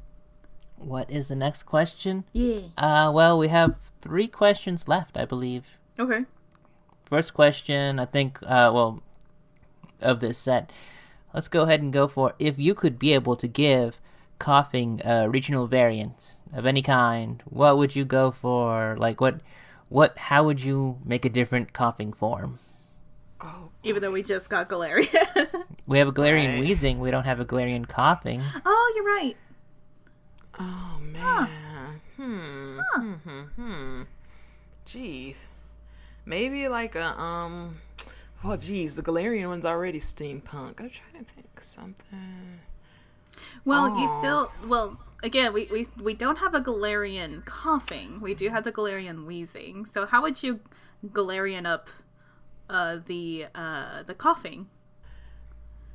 what 0.78 1.10
is 1.10 1.28
the 1.28 1.36
next 1.36 1.64
question? 1.64 2.24
Yeah. 2.34 2.60
Uh, 2.78 3.12
well, 3.12 3.40
we 3.40 3.48
have 3.48 3.78
three 4.02 4.28
questions 4.28 4.88
left, 4.88 5.18
I 5.18 5.26
believe. 5.26 5.66
Okay. 5.98 6.26
First 7.06 7.34
question, 7.34 8.00
I 8.00 8.06
think, 8.06 8.38
uh, 8.44 8.70
well, 8.74 9.02
of 10.02 10.20
this 10.20 10.38
set. 10.38 10.72
Let's 11.34 11.48
go 11.48 11.64
ahead 11.64 11.82
and 11.82 11.92
go 11.92 12.08
for 12.08 12.34
if 12.40 12.60
you 12.60 12.76
could 12.76 13.00
be 13.00 13.14
able 13.14 13.36
to 13.38 13.48
give 13.48 14.00
Koffing 14.40 15.02
uh, 15.06 15.28
regional 15.30 15.68
variants 15.68 16.42
of 16.54 16.66
any 16.66 16.82
kind, 16.82 17.42
what 17.46 17.78
would 17.78 17.96
you 17.96 18.06
go 18.06 18.30
for? 18.32 18.96
Like, 19.00 19.20
what, 19.22 19.42
what, 19.90 20.18
how 20.18 20.44
would 20.44 20.64
you 20.64 21.00
make 21.06 21.26
a 21.26 21.30
different 21.30 21.74
Koffing 21.74 22.16
form? 22.16 22.60
Oh, 23.42 23.70
Even 23.84 24.02
though 24.02 24.12
we 24.12 24.24
just 24.24 24.50
got 24.50 24.70
Galarian. 24.70 25.48
We 25.88 25.98
have 25.98 26.08
a 26.08 26.14
Galarian 26.14 26.60
Right. 26.60 26.64
Weezing, 26.64 27.00
we 27.00 27.12
don't 27.12 27.26
have 27.26 27.40
a 27.42 27.46
Galarian 27.46 27.86
Koffing. 27.86 28.42
oh, 28.66 28.94
you're 28.96 29.06
right. 29.06 29.36
oh 30.60 31.00
man. 31.02 32.00
Hmm. 32.16 32.80
Hmm. 32.94 33.14
Hmm. 33.14 33.42
Hmm. 33.56 34.02
Jeez. 34.88 35.36
Maybe 36.26 36.68
like 36.70 36.96
a 36.96 37.20
um. 37.20 37.80
Oh, 38.46 38.58
geez, 38.58 38.96
the 38.96 39.02
Galarian 39.02 39.48
one's 39.48 39.66
already 39.66 40.00
steampunk. 40.00 40.82
I'm 40.82 40.90
trying 40.90 41.24
to 41.24 41.24
think 41.24 41.62
something. 41.62 42.60
Well, 43.66 43.98
you 43.98 44.08
still 44.20 44.52
well 44.68 45.00
again 45.24 45.54
we, 45.54 45.66
we 45.72 45.88
we 46.02 46.14
don't 46.14 46.38
have 46.38 46.54
a 46.54 46.62
Galarian 46.62 47.44
Koffing. 47.46 48.20
We 48.20 48.34
do 48.34 48.50
have 48.50 48.66
the 48.66 48.72
Galarian 48.72 49.26
Weezing. 49.26 49.88
So 49.88 50.06
how 50.06 50.22
would 50.22 50.44
you 50.44 50.60
Galarian 51.08 51.66
up 51.66 51.90
uh 52.70 53.00
the 53.06 53.46
uh 53.56 54.04
the 54.04 54.14
Koffing? 54.14 54.66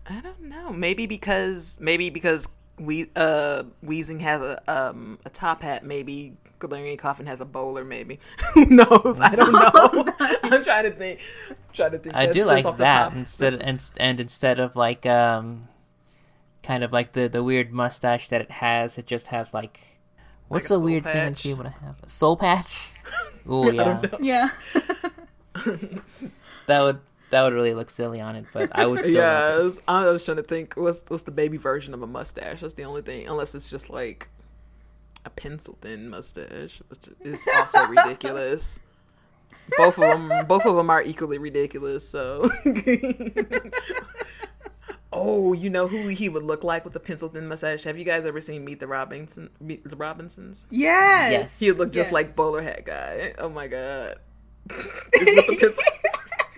I 0.06 0.20
don't 0.20 0.42
know. 0.42 0.72
Maybe 0.72 1.06
because 1.06 1.76
maybe 1.80 2.08
because 2.08 2.48
we 2.78 3.10
uh 3.14 3.64
Weezing 3.84 4.20
has 4.20 4.40
a 4.40 4.62
um 4.66 5.18
a 5.26 5.30
top 5.30 5.62
hat. 5.62 5.84
Maybe 5.84 6.34
Galarian 6.58 6.98
Koffing 6.98 7.26
has 7.26 7.40
a 7.40 7.44
bowler. 7.44 7.84
Maybe 7.84 8.18
who 8.54 8.66
knows? 8.66 9.20
I 9.20 9.34
don't 9.34 9.52
know. 9.52 10.12
I'm 10.44 10.62
trying 10.62 10.84
to 10.84 10.90
think. 10.90 11.20
trying 11.72 11.92
to 11.92 11.98
think. 11.98 12.14
I 12.16 12.26
That's 12.26 12.32
do 12.34 12.38
just 12.40 12.48
like 12.48 12.64
off 12.64 12.76
the 12.76 12.84
that 12.84 13.04
top. 13.04 13.16
instead 13.16 13.52
That's- 13.54 13.92
and, 13.96 14.08
and 14.08 14.20
instead 14.20 14.58
of 14.60 14.76
like 14.76 15.06
um 15.06 15.68
kind 16.62 16.82
of 16.84 16.92
like 16.92 17.12
the 17.12 17.28
the 17.28 17.42
weird 17.42 17.72
mustache 17.72 18.28
that 18.28 18.40
it 18.40 18.50
has 18.50 18.98
it 18.98 19.06
just 19.06 19.28
has 19.28 19.54
like 19.54 19.80
what's 20.48 20.66
a 20.66 20.68
the 20.70 20.74
soul 20.76 20.84
weird 20.84 21.04
thing 21.04 21.12
that 21.14 21.28
patch? 21.34 21.44
you 21.46 21.56
would 21.56 21.66
have 21.66 21.96
a 22.02 22.10
soul 22.10 22.36
patch 22.36 22.90
oh 23.48 23.70
yeah 23.70 24.02
Yeah. 24.20 24.50
that 26.66 26.82
would 26.82 27.00
that 27.30 27.42
would 27.42 27.52
really 27.52 27.74
look 27.74 27.90
silly 27.90 28.20
on 28.20 28.36
it 28.36 28.44
but 28.52 28.70
i 28.72 28.86
would 28.86 29.02
still 29.02 29.14
yeah, 29.14 29.44
like 29.44 29.54
I 29.54 29.58
was, 29.62 29.82
I 29.88 30.10
was 30.10 30.24
trying 30.24 30.36
to 30.38 30.42
think. 30.42 30.74
What's 30.76 31.04
what's 31.08 31.22
the 31.22 31.30
baby 31.30 31.56
version 31.58 31.94
of 31.94 32.02
a 32.02 32.06
mustache? 32.06 32.60
That's 32.60 32.74
the 32.74 32.84
only 32.84 33.02
thing. 33.02 33.28
Unless 33.28 33.54
it's 33.54 33.70
just 33.70 33.90
like 33.90 34.28
a 35.24 35.30
pencil 35.30 35.76
thin 35.82 36.08
mustache, 36.08 36.80
which 36.88 37.08
is 37.22 37.46
also 37.56 37.86
ridiculous. 37.88 38.80
Both 39.76 39.98
of 39.98 40.04
them, 40.28 40.46
both 40.46 40.64
of 40.64 40.76
them 40.76 40.88
are 40.90 41.02
equally 41.02 41.38
ridiculous. 41.38 42.08
So, 42.08 42.48
oh, 45.12 45.52
you 45.52 45.70
know 45.70 45.86
who 45.88 46.08
he 46.08 46.28
would 46.28 46.42
look 46.44 46.64
like 46.64 46.84
with 46.84 46.94
a 46.96 47.00
pencil 47.00 47.28
thin 47.28 47.46
mustache? 47.48 47.84
Have 47.84 47.98
you 47.98 48.04
guys 48.04 48.24
ever 48.24 48.40
seen 48.40 48.64
Meet 48.64 48.80
the 48.80 48.86
Robinson, 48.86 49.50
Meet 49.60 49.88
the 49.88 49.96
Robinsons? 49.96 50.66
Yes. 50.70 51.32
Yes. 51.32 51.58
He 51.58 51.70
would 51.70 51.78
look 51.78 51.92
just 51.92 52.08
Yes. 52.08 52.12
like 52.12 52.36
bowler 52.36 52.62
hat 52.62 52.84
guy. 52.86 53.34
Oh 53.38 53.48
my 53.48 53.66
god. 53.66 54.16
With 54.70 54.84
the 55.12 55.56
pencil- 55.60 55.82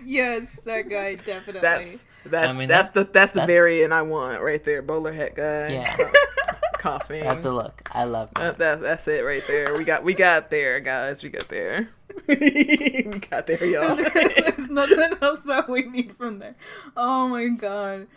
yes, 0.05 0.59
that 0.65 0.89
guy 0.89 1.15
definitely. 1.15 1.61
that's 1.61 2.05
that's 2.25 2.55
I 2.55 2.59
mean, 2.59 2.67
that's 2.67 2.91
the 2.91 3.03
that's 3.05 3.31
the 3.31 3.39
that's- 3.41 3.47
variant 3.47 3.93
I 3.93 4.01
want 4.01 4.41
right 4.41 4.63
there. 4.63 4.81
Bowler 4.81 5.13
hat 5.13 5.35
guy. 5.35 5.69
Yeah. 5.69 6.11
Koffing. 6.81 7.21
That's 7.21 7.45
a 7.45 7.51
look. 7.51 7.87
I 7.91 8.05
love 8.05 8.33
that. 8.35 8.55
Uh, 8.55 8.57
that, 8.57 8.81
that's 8.81 9.07
it 9.07 9.23
right 9.23 9.43
there. 9.47 9.75
We 9.77 9.83
got 9.83 10.03
we 10.03 10.15
got 10.15 10.49
there, 10.49 10.79
guys. 10.79 11.21
We 11.21 11.29
got 11.29 11.47
there. 11.47 11.89
we 12.27 13.03
got 13.29 13.45
there, 13.45 13.63
y'all. 13.65 13.95
There's 14.13 14.69
nothing 14.69 15.13
else 15.21 15.43
that 15.43 15.69
we 15.69 15.83
need 15.83 16.15
from 16.17 16.39
there. 16.39 16.55
Oh 16.97 17.27
my 17.27 17.47
god. 17.49 18.07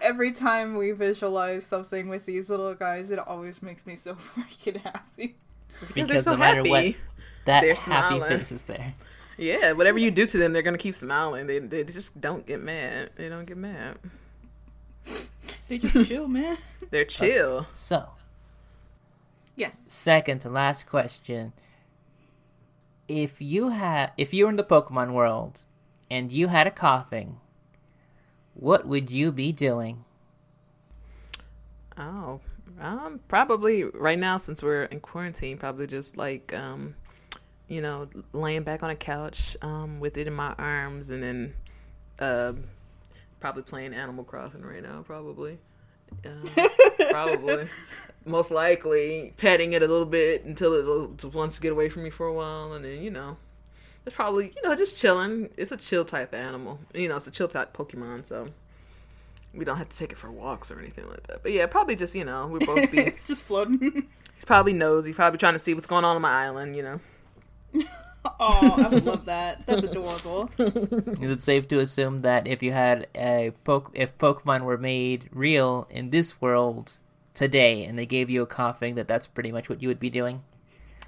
Every 0.00 0.32
time 0.32 0.74
we 0.74 0.92
visualize 0.92 1.66
something 1.66 2.08
with 2.08 2.24
these 2.24 2.48
little 2.48 2.74
guys, 2.74 3.10
it 3.10 3.18
always 3.18 3.62
makes 3.62 3.86
me 3.86 3.94
so 3.96 4.14
freaking 4.36 4.80
happy. 4.80 5.34
Because 5.92 6.08
they're 6.08 6.20
so 6.20 6.32
no 6.32 6.38
matter 6.38 6.56
happy. 6.58 6.70
what, 6.70 6.94
that 7.44 7.60
They're 7.60 7.74
happy 7.74 7.82
smiling. 8.16 8.38
face 8.38 8.52
is 8.52 8.62
there. 8.62 8.94
Yeah, 9.36 9.72
whatever 9.72 9.98
you 9.98 10.10
do 10.10 10.26
to 10.26 10.38
them, 10.38 10.52
they're 10.52 10.62
gonna 10.62 10.78
keep 10.78 10.94
smiling. 10.94 11.46
They 11.46 11.58
they 11.58 11.84
just 11.84 12.18
don't 12.20 12.46
get 12.46 12.62
mad. 12.62 13.10
They 13.16 13.28
don't 13.28 13.44
get 13.44 13.56
mad. 13.58 13.98
They 15.74 15.78
just 15.88 16.08
chill, 16.08 16.28
man. 16.28 16.56
They're 16.90 17.04
chill. 17.04 17.64
So, 17.64 18.10
Yes. 19.56 19.86
second 19.88 20.38
to 20.42 20.48
last 20.48 20.86
question. 20.86 21.52
If 23.08 23.42
you 23.42 23.70
had 23.70 24.12
if 24.16 24.32
you 24.32 24.44
were 24.44 24.50
in 24.50 24.56
the 24.56 24.62
Pokemon 24.62 25.12
world 25.14 25.62
and 26.08 26.30
you 26.30 26.46
had 26.46 26.68
a 26.68 26.70
Koffing, 26.70 27.38
what 28.54 28.86
would 28.86 29.10
you 29.10 29.32
be 29.32 29.50
doing? 29.50 30.04
Oh, 31.98 32.38
um, 32.80 33.18
probably 33.26 33.82
right 33.82 34.18
now 34.18 34.36
since 34.36 34.62
we're 34.62 34.84
in 34.84 35.00
quarantine, 35.00 35.58
probably 35.58 35.88
just 35.88 36.16
like 36.16 36.54
um, 36.54 36.94
you 37.66 37.82
know, 37.82 38.08
laying 38.32 38.62
back 38.62 38.84
on 38.84 38.90
a 38.90 38.96
couch 38.96 39.56
um 39.60 39.98
with 39.98 40.18
it 40.18 40.28
in 40.28 40.34
my 40.34 40.54
arms, 40.56 41.10
and 41.10 41.20
then 41.20 41.54
um, 42.20 42.62
probably 43.44 43.62
playing 43.62 43.92
Animal 43.92 44.24
Crossing 44.24 44.62
right 44.62 44.82
now, 44.82 45.02
probably. 45.02 45.58
Um, 46.24 46.48
probably, 47.10 47.66
most 48.24 48.52
likely 48.52 49.34
petting 49.36 49.72
it 49.72 49.82
a 49.82 49.86
little 49.88 50.06
bit 50.06 50.44
until 50.44 50.72
it 50.72 51.34
wants 51.34 51.56
to 51.56 51.60
get 51.60 51.72
away 51.72 51.88
from 51.88 52.04
me 52.04 52.10
for 52.10 52.26
a 52.26 52.32
while, 52.32 52.74
and 52.74 52.84
then 52.84 53.02
you 53.02 53.10
know, 53.10 53.36
it's 54.06 54.14
probably 54.14 54.52
you 54.54 54.68
know 54.68 54.76
just 54.76 54.96
chilling. 54.96 55.50
It's 55.56 55.72
a 55.72 55.76
chill 55.76 56.04
type 56.04 56.32
animal, 56.32 56.78
you 56.94 57.08
know, 57.08 57.16
it's 57.16 57.26
a 57.26 57.32
chill 57.32 57.48
type 57.48 57.76
Pokemon, 57.76 58.24
so 58.26 58.48
we 59.52 59.64
don't 59.64 59.76
have 59.76 59.88
to 59.88 59.96
take 59.96 60.12
it 60.12 60.18
for 60.18 60.30
walks 60.30 60.70
or 60.70 60.78
anything 60.78 61.08
like 61.08 61.26
that. 61.26 61.42
But 61.42 61.50
yeah, 61.50 61.66
probably 61.66 61.96
just 61.96 62.14
you 62.14 62.24
know 62.24 62.46
we 62.46 62.64
both 62.64 62.92
be. 62.92 62.98
it's 63.00 63.24
just 63.24 63.42
floating. 63.42 63.80
he's 64.34 64.44
probably 64.46 64.74
nosy, 64.74 65.12
probably 65.12 65.38
trying 65.38 65.54
to 65.54 65.58
see 65.58 65.74
what's 65.74 65.88
going 65.88 66.04
on 66.04 66.14
on 66.14 66.22
my 66.22 66.44
island, 66.44 66.76
you 66.76 66.82
know. 66.84 67.00
Oh, 68.40 68.74
I 68.78 68.88
would 68.88 69.04
love 69.04 69.26
that. 69.26 69.66
That's 69.66 69.84
adorable. 69.84 70.50
Is 70.58 71.30
it 71.30 71.42
safe 71.42 71.68
to 71.68 71.80
assume 71.80 72.18
that 72.18 72.46
if 72.46 72.62
you 72.62 72.72
had 72.72 73.06
a 73.14 73.52
poke, 73.64 73.90
if 73.94 74.16
Pokemon 74.18 74.62
were 74.62 74.78
made 74.78 75.28
real 75.32 75.86
in 75.90 76.10
this 76.10 76.40
world 76.40 76.98
today, 77.32 77.84
and 77.84 77.98
they 77.98 78.06
gave 78.06 78.30
you 78.30 78.42
a 78.42 78.46
Koffing, 78.46 78.96
that 78.96 79.08
that's 79.08 79.26
pretty 79.26 79.52
much 79.52 79.68
what 79.68 79.82
you 79.82 79.88
would 79.88 80.00
be 80.00 80.10
doing? 80.10 80.42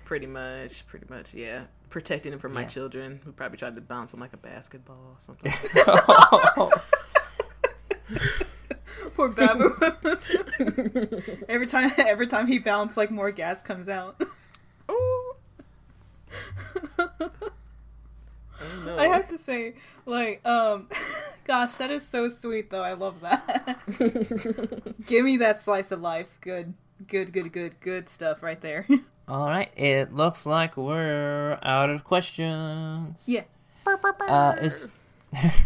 Pretty 0.05 0.27
much, 0.27 0.87
pretty 0.87 1.07
much, 1.09 1.35
yeah. 1.35 1.65
Protecting 1.91 2.31
them 2.31 2.41
from 2.41 2.53
my 2.53 2.65
children 2.65 3.21
who 3.25 3.33
probably 3.33 3.59
tried 3.59 3.75
to 3.77 3.81
bounce 3.81 4.11
them 4.11 4.21
like 4.21 4.33
a 4.33 4.37
basketball 4.37 4.97
or 4.97 5.17
something. 5.19 5.53
Poor 9.15 9.29
Babu. 9.29 9.71
every 11.49 11.67
time, 11.67 11.91
every 11.99 12.27
time 12.27 12.47
he 12.47 12.59
bounces, 12.59 12.97
like 12.97 13.11
more 13.11 13.31
gas 13.31 13.63
comes 13.63 13.89
out. 13.89 14.21
Ooh. 14.91 15.26
Oh, 18.61 18.83
no. 18.87 18.99
I 18.99 19.09
have 19.09 19.29
to 19.29 19.39
say, 19.39 19.75
like, 20.07 20.45
um, 20.47 20.89
gosh, 21.45 21.73
that 21.73 21.91
is 21.91 22.07
so 22.07 22.29
sweet, 22.29 22.71
though. 22.71 22.83
I 22.83 22.95
love 22.95 23.21
that. 23.21 23.79
Give 25.07 25.25
me 25.25 25.37
that 25.39 25.61
slice 25.61 25.91
of 25.91 26.01
life. 26.01 26.39
Good, 26.41 26.75
good, 27.07 27.33
good, 27.33 27.53
good, 27.53 27.81
good 27.81 28.09
stuff 28.09 28.43
right 28.43 28.61
there. 28.61 28.87
All 29.29 29.47
right, 29.47 29.71
it 29.77 30.15
looks 30.15 30.47
like 30.47 30.77
we're 30.77 31.59
out 31.63 31.91
of 31.91 32.05
questions. 32.05 33.23
yeah. 33.27 33.43
Uh, 34.29 34.57
is 34.61 34.91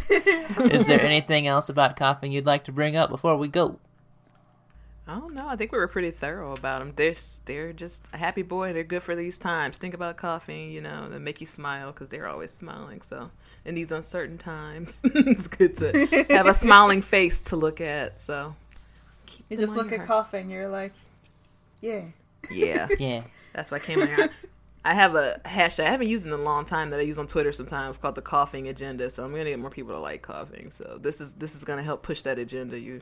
is 0.08 0.86
there 0.86 1.00
anything 1.00 1.46
else 1.46 1.68
about 1.68 1.96
Koffing 1.96 2.32
you'd 2.32 2.46
like 2.46 2.64
to 2.64 2.72
bring 2.72 2.96
up 2.96 3.08
before 3.08 3.36
we 3.36 3.48
go? 3.48 3.78
I 5.10 5.14
don't 5.18 5.34
know. 5.34 5.48
I 5.48 5.56
think 5.56 5.72
we 5.72 5.78
were 5.78 5.88
pretty 5.88 6.12
thorough 6.12 6.52
about 6.52 6.78
them. 6.78 6.92
They're 6.94 7.14
they're 7.44 7.72
just 7.72 8.08
a 8.12 8.16
happy 8.16 8.42
boy. 8.42 8.72
They're 8.72 8.84
good 8.84 9.02
for 9.02 9.16
these 9.16 9.38
times. 9.38 9.76
Think 9.76 9.92
about 9.92 10.16
Koffing, 10.16 10.70
you 10.72 10.80
know, 10.80 11.08
that 11.08 11.18
make 11.18 11.40
you 11.40 11.48
smile 11.48 11.90
because 11.90 12.08
they're 12.08 12.28
always 12.28 12.52
smiling. 12.52 13.00
So 13.00 13.28
in 13.64 13.74
these 13.74 13.90
uncertain 13.90 14.38
times, 14.38 15.00
it's 15.04 15.48
good 15.48 15.76
to 15.78 16.24
have 16.30 16.46
a 16.46 16.54
smiling 16.54 17.02
face 17.02 17.42
to 17.42 17.56
look 17.56 17.80
at. 17.80 18.20
So 18.20 18.54
You 19.48 19.56
just 19.56 19.74
look 19.74 19.90
at 19.90 20.06
Koffing, 20.06 20.48
you're 20.48 20.68
like, 20.68 20.92
yeah. 21.80 22.04
Yeah, 22.48 22.86
Yeah. 23.00 23.22
that's 23.52 23.72
why 23.72 23.78
I 23.78 23.80
came 23.80 24.06
here. 24.06 24.30
I 24.84 24.94
have 24.94 25.16
a 25.16 25.40
hashtag 25.44 25.86
I 25.86 25.90
haven't 25.90 26.08
used 26.08 26.24
in 26.24 26.32
a 26.32 26.36
long 26.36 26.64
time 26.64 26.90
that 26.90 27.00
I 27.00 27.02
use 27.02 27.18
on 27.18 27.26
Twitter 27.26 27.50
sometimes 27.50 27.98
called 27.98 28.14
the 28.14 28.22
Koffing 28.22 28.68
agenda. 28.68 29.10
So 29.10 29.24
I'm 29.24 29.32
gonna 29.32 29.44
get 29.50 29.58
more 29.58 29.70
people 29.70 29.92
to 29.92 29.98
like 29.98 30.22
Koffing. 30.22 30.72
So 30.72 30.98
this 31.02 31.20
is 31.20 31.32
this 31.32 31.56
is 31.56 31.64
gonna 31.64 31.82
help 31.82 32.04
push 32.04 32.22
that 32.22 32.38
agenda. 32.38 32.78
You. 32.78 33.00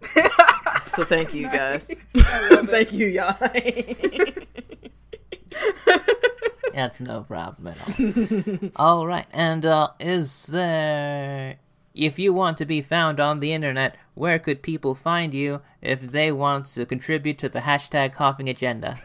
So 0.92 1.04
thank 1.04 1.32
you 1.32 1.48
guys. 1.48 1.90
Thank 2.12 2.92
you, 2.92 3.06
y'all. 3.06 3.34
That's 6.74 7.00
no 7.00 7.22
problem 7.22 7.68
at 7.68 7.78
all. 8.76 8.96
all 8.98 9.06
right, 9.06 9.26
and 9.32 9.64
uh, 9.64 9.88
is 9.98 10.46
there? 10.46 11.56
If 11.94 12.18
you 12.18 12.32
want 12.32 12.56
to 12.58 12.66
be 12.66 12.80
found 12.80 13.20
on 13.20 13.40
the 13.40 13.52
internet, 13.52 13.96
where 14.14 14.38
could 14.38 14.62
people 14.62 14.94
find 14.94 15.34
you 15.34 15.60
if 15.82 16.00
they 16.00 16.32
want 16.32 16.66
to 16.66 16.86
contribute 16.86 17.36
to 17.38 17.50
the 17.50 17.60
hashtag 17.60 18.14
Koffing 18.14 18.48
agenda? 18.48 18.98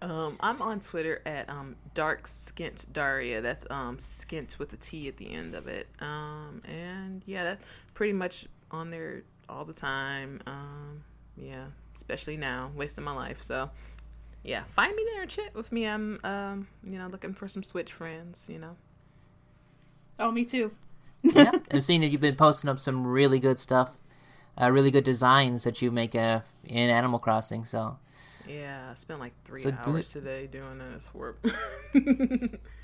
Um, 0.00 0.36
I'm 0.40 0.62
on 0.62 0.78
Twitter 0.78 1.20
at 1.26 1.50
um, 1.50 1.74
Dark 1.94 2.24
Skint 2.24 2.92
Daria. 2.92 3.40
That's 3.40 3.66
um, 3.70 3.96
skint 3.96 4.58
with 4.58 4.72
a 4.72 4.76
T 4.76 5.08
at 5.08 5.16
the 5.16 5.32
end 5.32 5.56
of 5.56 5.66
it. 5.66 5.88
Um, 6.00 6.62
and 6.64 7.22
yeah, 7.26 7.42
that's 7.42 7.66
pretty 7.94 8.12
much 8.12 8.46
on 8.70 8.90
there 8.90 9.24
all 9.50 9.64
the 9.64 9.72
time. 9.74 10.40
Um, 10.46 11.04
yeah, 11.36 11.66
especially 11.96 12.36
now, 12.36 12.70
wasting 12.76 13.04
my 13.04 13.12
life. 13.14 13.42
So 13.42 13.70
yeah, 14.44 14.64
find 14.70 14.94
me 14.96 15.04
there 15.12 15.22
and 15.22 15.30
chat 15.30 15.54
with 15.54 15.72
me. 15.72 15.86
I'm 15.86 16.20
um, 16.24 16.68
you 16.84 16.98
know 16.98 17.08
looking 17.08 17.34
for 17.34 17.48
some 17.48 17.62
Switch 17.62 17.92
friends. 17.92 18.46
You 18.48 18.58
know. 18.60 18.76
Oh, 20.18 20.30
me 20.30 20.44
too. 20.44 20.72
yeah, 21.22 21.52
I've 21.72 21.84
seen 21.84 22.00
that 22.02 22.08
you've 22.08 22.20
been 22.20 22.36
posting 22.36 22.70
up 22.70 22.78
some 22.78 23.06
really 23.06 23.40
good 23.40 23.58
stuff, 23.58 23.92
uh, 24.60 24.70
really 24.70 24.90
good 24.90 25.04
designs 25.04 25.64
that 25.64 25.82
you 25.82 25.90
make 25.90 26.14
uh, 26.14 26.40
in 26.64 26.90
Animal 26.90 27.18
Crossing. 27.18 27.64
So 27.64 27.98
Yeah, 28.46 28.88
I 28.90 28.94
spent 28.94 29.20
like 29.20 29.34
three 29.44 29.62
So 29.62 29.72
good. 29.72 30.06
hours 30.06 30.10
today 30.12 30.46
doing 30.46 30.78
this 30.78 31.12
work. 31.14 31.44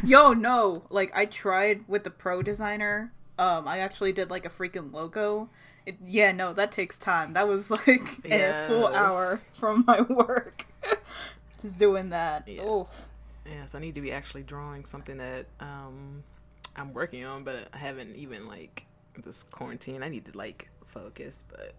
Yo, 0.02 0.32
no. 0.32 0.84
Like, 0.90 1.10
I 1.14 1.26
tried 1.26 1.86
with 1.88 2.04
the 2.04 2.10
pro 2.10 2.42
designer. 2.42 3.12
Um, 3.38 3.68
I 3.68 3.78
actually 3.80 4.12
did 4.12 4.30
like 4.30 4.46
a 4.46 4.48
freaking 4.48 4.92
logo. 4.92 5.48
It, 5.84 5.96
yeah, 6.04 6.32
no, 6.32 6.52
that 6.54 6.72
takes 6.72 6.98
time. 6.98 7.34
That 7.34 7.46
was 7.46 7.70
like 7.86 8.02
a 8.24 8.66
full 8.66 8.86
hour 8.88 9.38
from 9.54 9.84
my 9.86 10.00
work. 10.00 10.66
Just 11.62 11.78
doing 11.78 12.10
that. 12.10 12.44
Oh, 12.60 12.78
Yes. 12.78 12.98
Yes, 13.46 13.74
I 13.74 13.78
need 13.78 13.94
to 13.94 14.00
be 14.00 14.10
actually 14.10 14.42
drawing 14.42 14.84
something 14.84 15.18
that 15.18 15.46
um 15.60 16.24
I'm 16.74 16.92
working 16.92 17.24
on, 17.24 17.44
but 17.44 17.68
I 17.72 17.78
haven't 17.78 18.16
even 18.16 18.48
like 18.48 18.84
this 19.22 19.44
quarantine. 19.44 20.02
I 20.02 20.08
need 20.08 20.24
to 20.26 20.36
like 20.36 20.68
focus, 20.86 21.44
but 21.48 21.74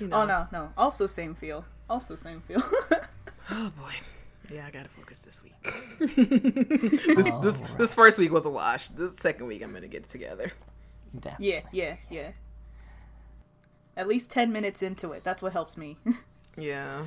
you 0.00 0.08
know. 0.08 0.22
oh 0.22 0.26
no, 0.26 0.48
no. 0.50 0.72
Also 0.76 1.06
same 1.06 1.34
feel. 1.34 1.64
Also 1.88 2.16
same 2.16 2.40
feel. 2.40 2.62
Oh 3.50 3.70
boy. 3.78 3.92
Yeah, 4.52 4.66
I 4.66 4.70
gotta 4.70 4.88
focus 4.88 5.20
this 5.20 5.42
week. 5.42 5.54
this 6.16 7.06
this 7.06 7.62
Alright. 7.62 7.78
this 7.78 7.94
first 7.94 8.18
week 8.18 8.30
was 8.32 8.44
a 8.46 8.50
wash. 8.50 8.88
The 8.88 9.08
second 9.08 9.46
week 9.46 9.62
I'm 9.62 9.72
gonna 9.72 9.88
get 9.88 10.02
it 10.04 10.08
together. 10.08 10.52
definitely. 11.18 11.46
yeah, 11.48 11.60
yeah, 11.72 11.96
yeah. 12.10 12.30
At 13.96 14.06
least 14.08 14.30
ten 14.30 14.52
minutes 14.52 14.82
into 14.82 15.12
it. 15.12 15.24
That's 15.24 15.42
what 15.42 15.52
helps 15.52 15.76
me. 15.76 15.96
Yeah. 16.56 17.02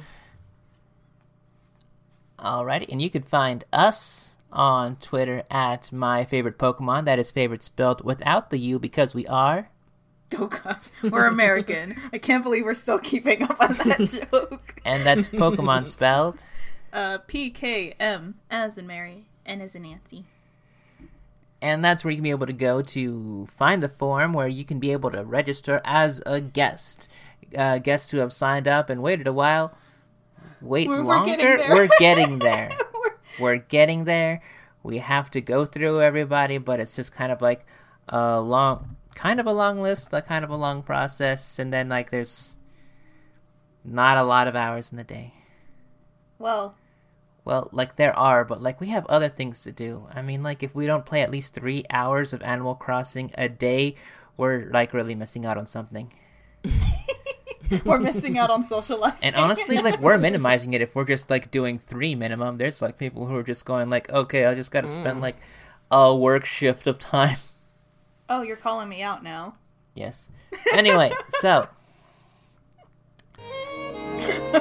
Alrighty, 2.38 2.91
and 2.91 3.02
you 3.02 3.10
can 3.10 3.23
find 3.23 3.63
us 3.71 4.36
on 4.52 4.97
Twitter 4.97 5.43
at 5.50 5.89
my 5.93 6.26
favorite 6.26 6.58
Pokemon. 6.58 7.06
That 7.06 7.17
is 7.17 7.32
favorite 7.32 7.63
spelled 7.63 8.04
without 8.04 8.50
the 8.50 8.58
U 8.60 8.78
because 8.80 9.15
we 9.15 9.26
are. 9.28 9.69
Oh 10.38 10.47
gosh, 10.47 10.89
we're 11.02 11.28
American. 11.28 11.95
I 12.12 12.17
can't 12.17 12.43
believe 12.43 12.65
we're 12.65 12.73
still 12.73 13.00
keeping 13.00 13.43
up 13.43 13.56
on 13.62 13.76
that 13.76 14.28
joke. 14.30 14.76
And 14.84 15.06
that's 15.06 15.30
Pokemon 15.30 15.88
spelled. 15.88 16.43
Uh, 16.93 17.17
P 17.19 17.50
K 17.50 17.93
M 18.00 18.36
as 18.50 18.78
in 18.78 18.88
Mary, 18.88 19.26
and 19.45 19.62
as 19.62 19.76
in 19.76 19.84
Nancy. 19.84 20.26
And 21.62 21.84
that's 21.84 22.04
where 22.04 22.12
you 22.12 22.17
can 22.17 22.23
be 22.23 22.30
able 22.30 22.45
to 22.45 22.54
go 22.54 22.82
to 22.84 23.47
find 23.47 23.82
the 23.82 23.89
form 23.89 24.32
where 24.34 24.47
you 24.47 24.63
can 24.63 24.80
be 24.80 24.91
able 24.91 25.10
to 25.12 25.23
register 25.23 25.82
as 25.84 26.21
a 26.26 26.39
guest. 26.39 27.08
Uh, 27.58 27.78
guests 27.80 28.12
who 28.12 28.17
have 28.17 28.32
signed 28.32 28.67
up 28.67 28.89
and 28.89 29.02
waited 29.02 29.26
a 29.28 29.34
while, 29.34 29.73
wait 30.62 30.88
We're- 30.88 31.02
we're 31.02 31.06
longer. 31.08 31.36
getting 31.36 31.58
there. 31.58 31.69
We're 31.76 31.89
getting 32.00 32.39
there. 32.39 32.69
We're- 32.93 33.15
we're 33.39 33.58
getting 33.58 34.04
there. 34.04 34.41
We 34.84 34.97
have 35.00 35.32
to 35.32 35.41
go 35.41 35.65
through 35.65 36.02
everybody, 36.02 36.58
but 36.58 36.80
it's 36.80 36.95
just 36.95 37.12
kind 37.12 37.32
of 37.32 37.41
like 37.41 37.65
a 38.10 38.39
long, 38.39 38.95
kind 39.15 39.39
of 39.39 39.45
a 39.47 39.54
long 39.54 39.82
list, 39.82 40.13
like 40.13 40.28
kind 40.28 40.43
of 40.45 40.50
a 40.52 40.56
long 40.56 40.82
process, 40.84 41.58
and 41.60 41.71
then 41.73 41.89
like 41.89 42.10
there's 42.12 42.58
not 43.84 44.17
a 44.17 44.23
lot 44.23 44.47
of 44.47 44.56
hours 44.56 44.91
in 44.91 44.97
the 44.97 45.04
day. 45.04 45.34
Well, 46.39 46.76
Well, 47.45 47.69
like 47.71 47.95
there 47.95 48.17
are, 48.17 48.43
but 48.43 48.62
like 48.62 48.80
we 48.82 48.89
have 48.89 49.06
other 49.08 49.30
things 49.30 49.63
to 49.63 49.71
do. 49.71 50.08
I 50.13 50.21
mean, 50.21 50.43
like 50.43 50.63
if 50.63 50.76
we 50.76 50.86
don't 50.86 51.06
play 51.06 51.21
at 51.21 51.32
least 51.32 51.54
three 51.54 51.86
hours 51.89 52.34
of 52.34 52.41
Animal 52.41 52.76
Crossing 52.76 53.32
a 53.38 53.47
day, 53.50 53.95
we're 54.36 54.69
like 54.71 54.93
really 54.93 55.15
missing 55.15 55.45
out 55.45 55.58
on 55.58 55.65
something. 55.65 56.12
we're 57.86 58.00
missing 58.00 58.38
out 58.38 58.50
on 58.50 58.63
socializing. 58.63 59.19
And 59.23 59.36
honestly, 59.36 59.78
like 59.78 60.00
we're 60.00 60.17
minimizing 60.17 60.73
it 60.73 60.82
if 60.82 60.95
we're 60.95 61.06
just 61.06 61.30
like 61.30 61.52
doing 61.52 61.80
three 61.80 62.15
minimum. 62.15 62.58
There's 62.58 62.82
like 62.82 62.97
people 62.97 63.26
who 63.26 63.36
are 63.36 63.43
just 63.43 63.65
going 63.65 63.89
like, 63.89 64.10
okay, 64.10 64.45
I 64.45 64.54
just 64.54 64.71
got 64.71 64.82
to 64.82 64.89
spend 64.89 65.19
mm. 65.19 65.21
like 65.21 65.38
a 65.91 66.15
work 66.15 66.45
shift 66.45 66.88
of 66.88 67.00
time. 67.00 67.38
oh, 68.30 68.41
you're 68.41 68.58
calling 68.58 68.89
me 68.89 69.02
out 69.02 69.23
now. 69.23 69.56
Yes. 69.95 70.30
Anyway, 70.73 71.12
so 71.39 71.67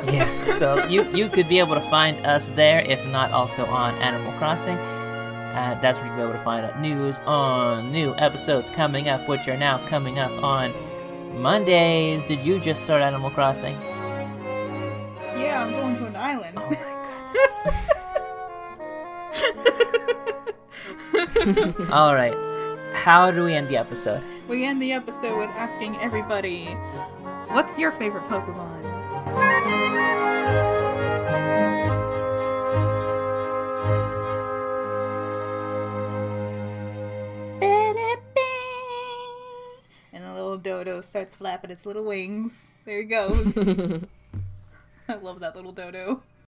yeah, 0.12 0.54
so 0.58 0.84
you 0.86 1.04
you 1.14 1.28
could 1.28 1.48
be 1.48 1.58
able 1.58 1.74
to 1.74 1.80
find 1.90 2.24
us 2.26 2.48
there, 2.48 2.80
if 2.80 3.04
not 3.06 3.30
also 3.32 3.64
on 3.66 3.94
Animal 3.96 4.32
Crossing. 4.38 4.76
Uh, 4.76 5.78
that's 5.80 5.98
where 5.98 6.08
you'll 6.08 6.16
be 6.16 6.22
able 6.22 6.32
to 6.32 6.38
find 6.44 6.66
out 6.66 6.78
news 6.80 7.18
on 7.20 7.90
new 7.90 8.14
episodes 8.16 8.68
coming 8.70 9.08
up, 9.08 9.26
which 9.28 9.48
are 9.48 9.56
now 9.56 9.78
coming 9.88 10.18
up 10.18 10.30
on 10.42 10.72
Mondays. 11.40 12.26
Did 12.26 12.40
you 12.40 12.60
just 12.60 12.82
start 12.82 13.00
Animal 13.00 13.30
Crossing? 13.30 13.74
Yeah, 15.36 15.64
I'm 15.64 15.72
going 15.72 15.96
to 15.96 16.06
an 16.06 16.16
island. 16.16 16.58
Oh 16.58 16.68
my 16.68 16.76
goodness. 21.46 21.90
All 21.92 22.14
right. 22.14 22.34
How 22.94 23.30
do 23.30 23.44
we 23.44 23.54
end 23.54 23.68
the 23.68 23.76
episode? 23.76 24.22
we 24.48 24.64
end 24.64 24.80
the 24.80 24.92
episode 24.92 25.36
with 25.38 25.50
asking 25.50 25.96
everybody, 25.98 26.66
"What's 27.48 27.76
your 27.78 27.92
favorite 27.92 28.24
Pokemon?" 28.28 28.85
Dodo 40.86 41.00
starts 41.00 41.34
flapping 41.34 41.70
its 41.70 41.84
little 41.84 42.04
wings. 42.04 42.68
There 42.84 43.00
it 43.00 43.06
goes. 43.06 43.56
I 45.08 45.14
love 45.14 45.40
that 45.40 45.56
little 45.56 45.72
dodo. 45.72 46.22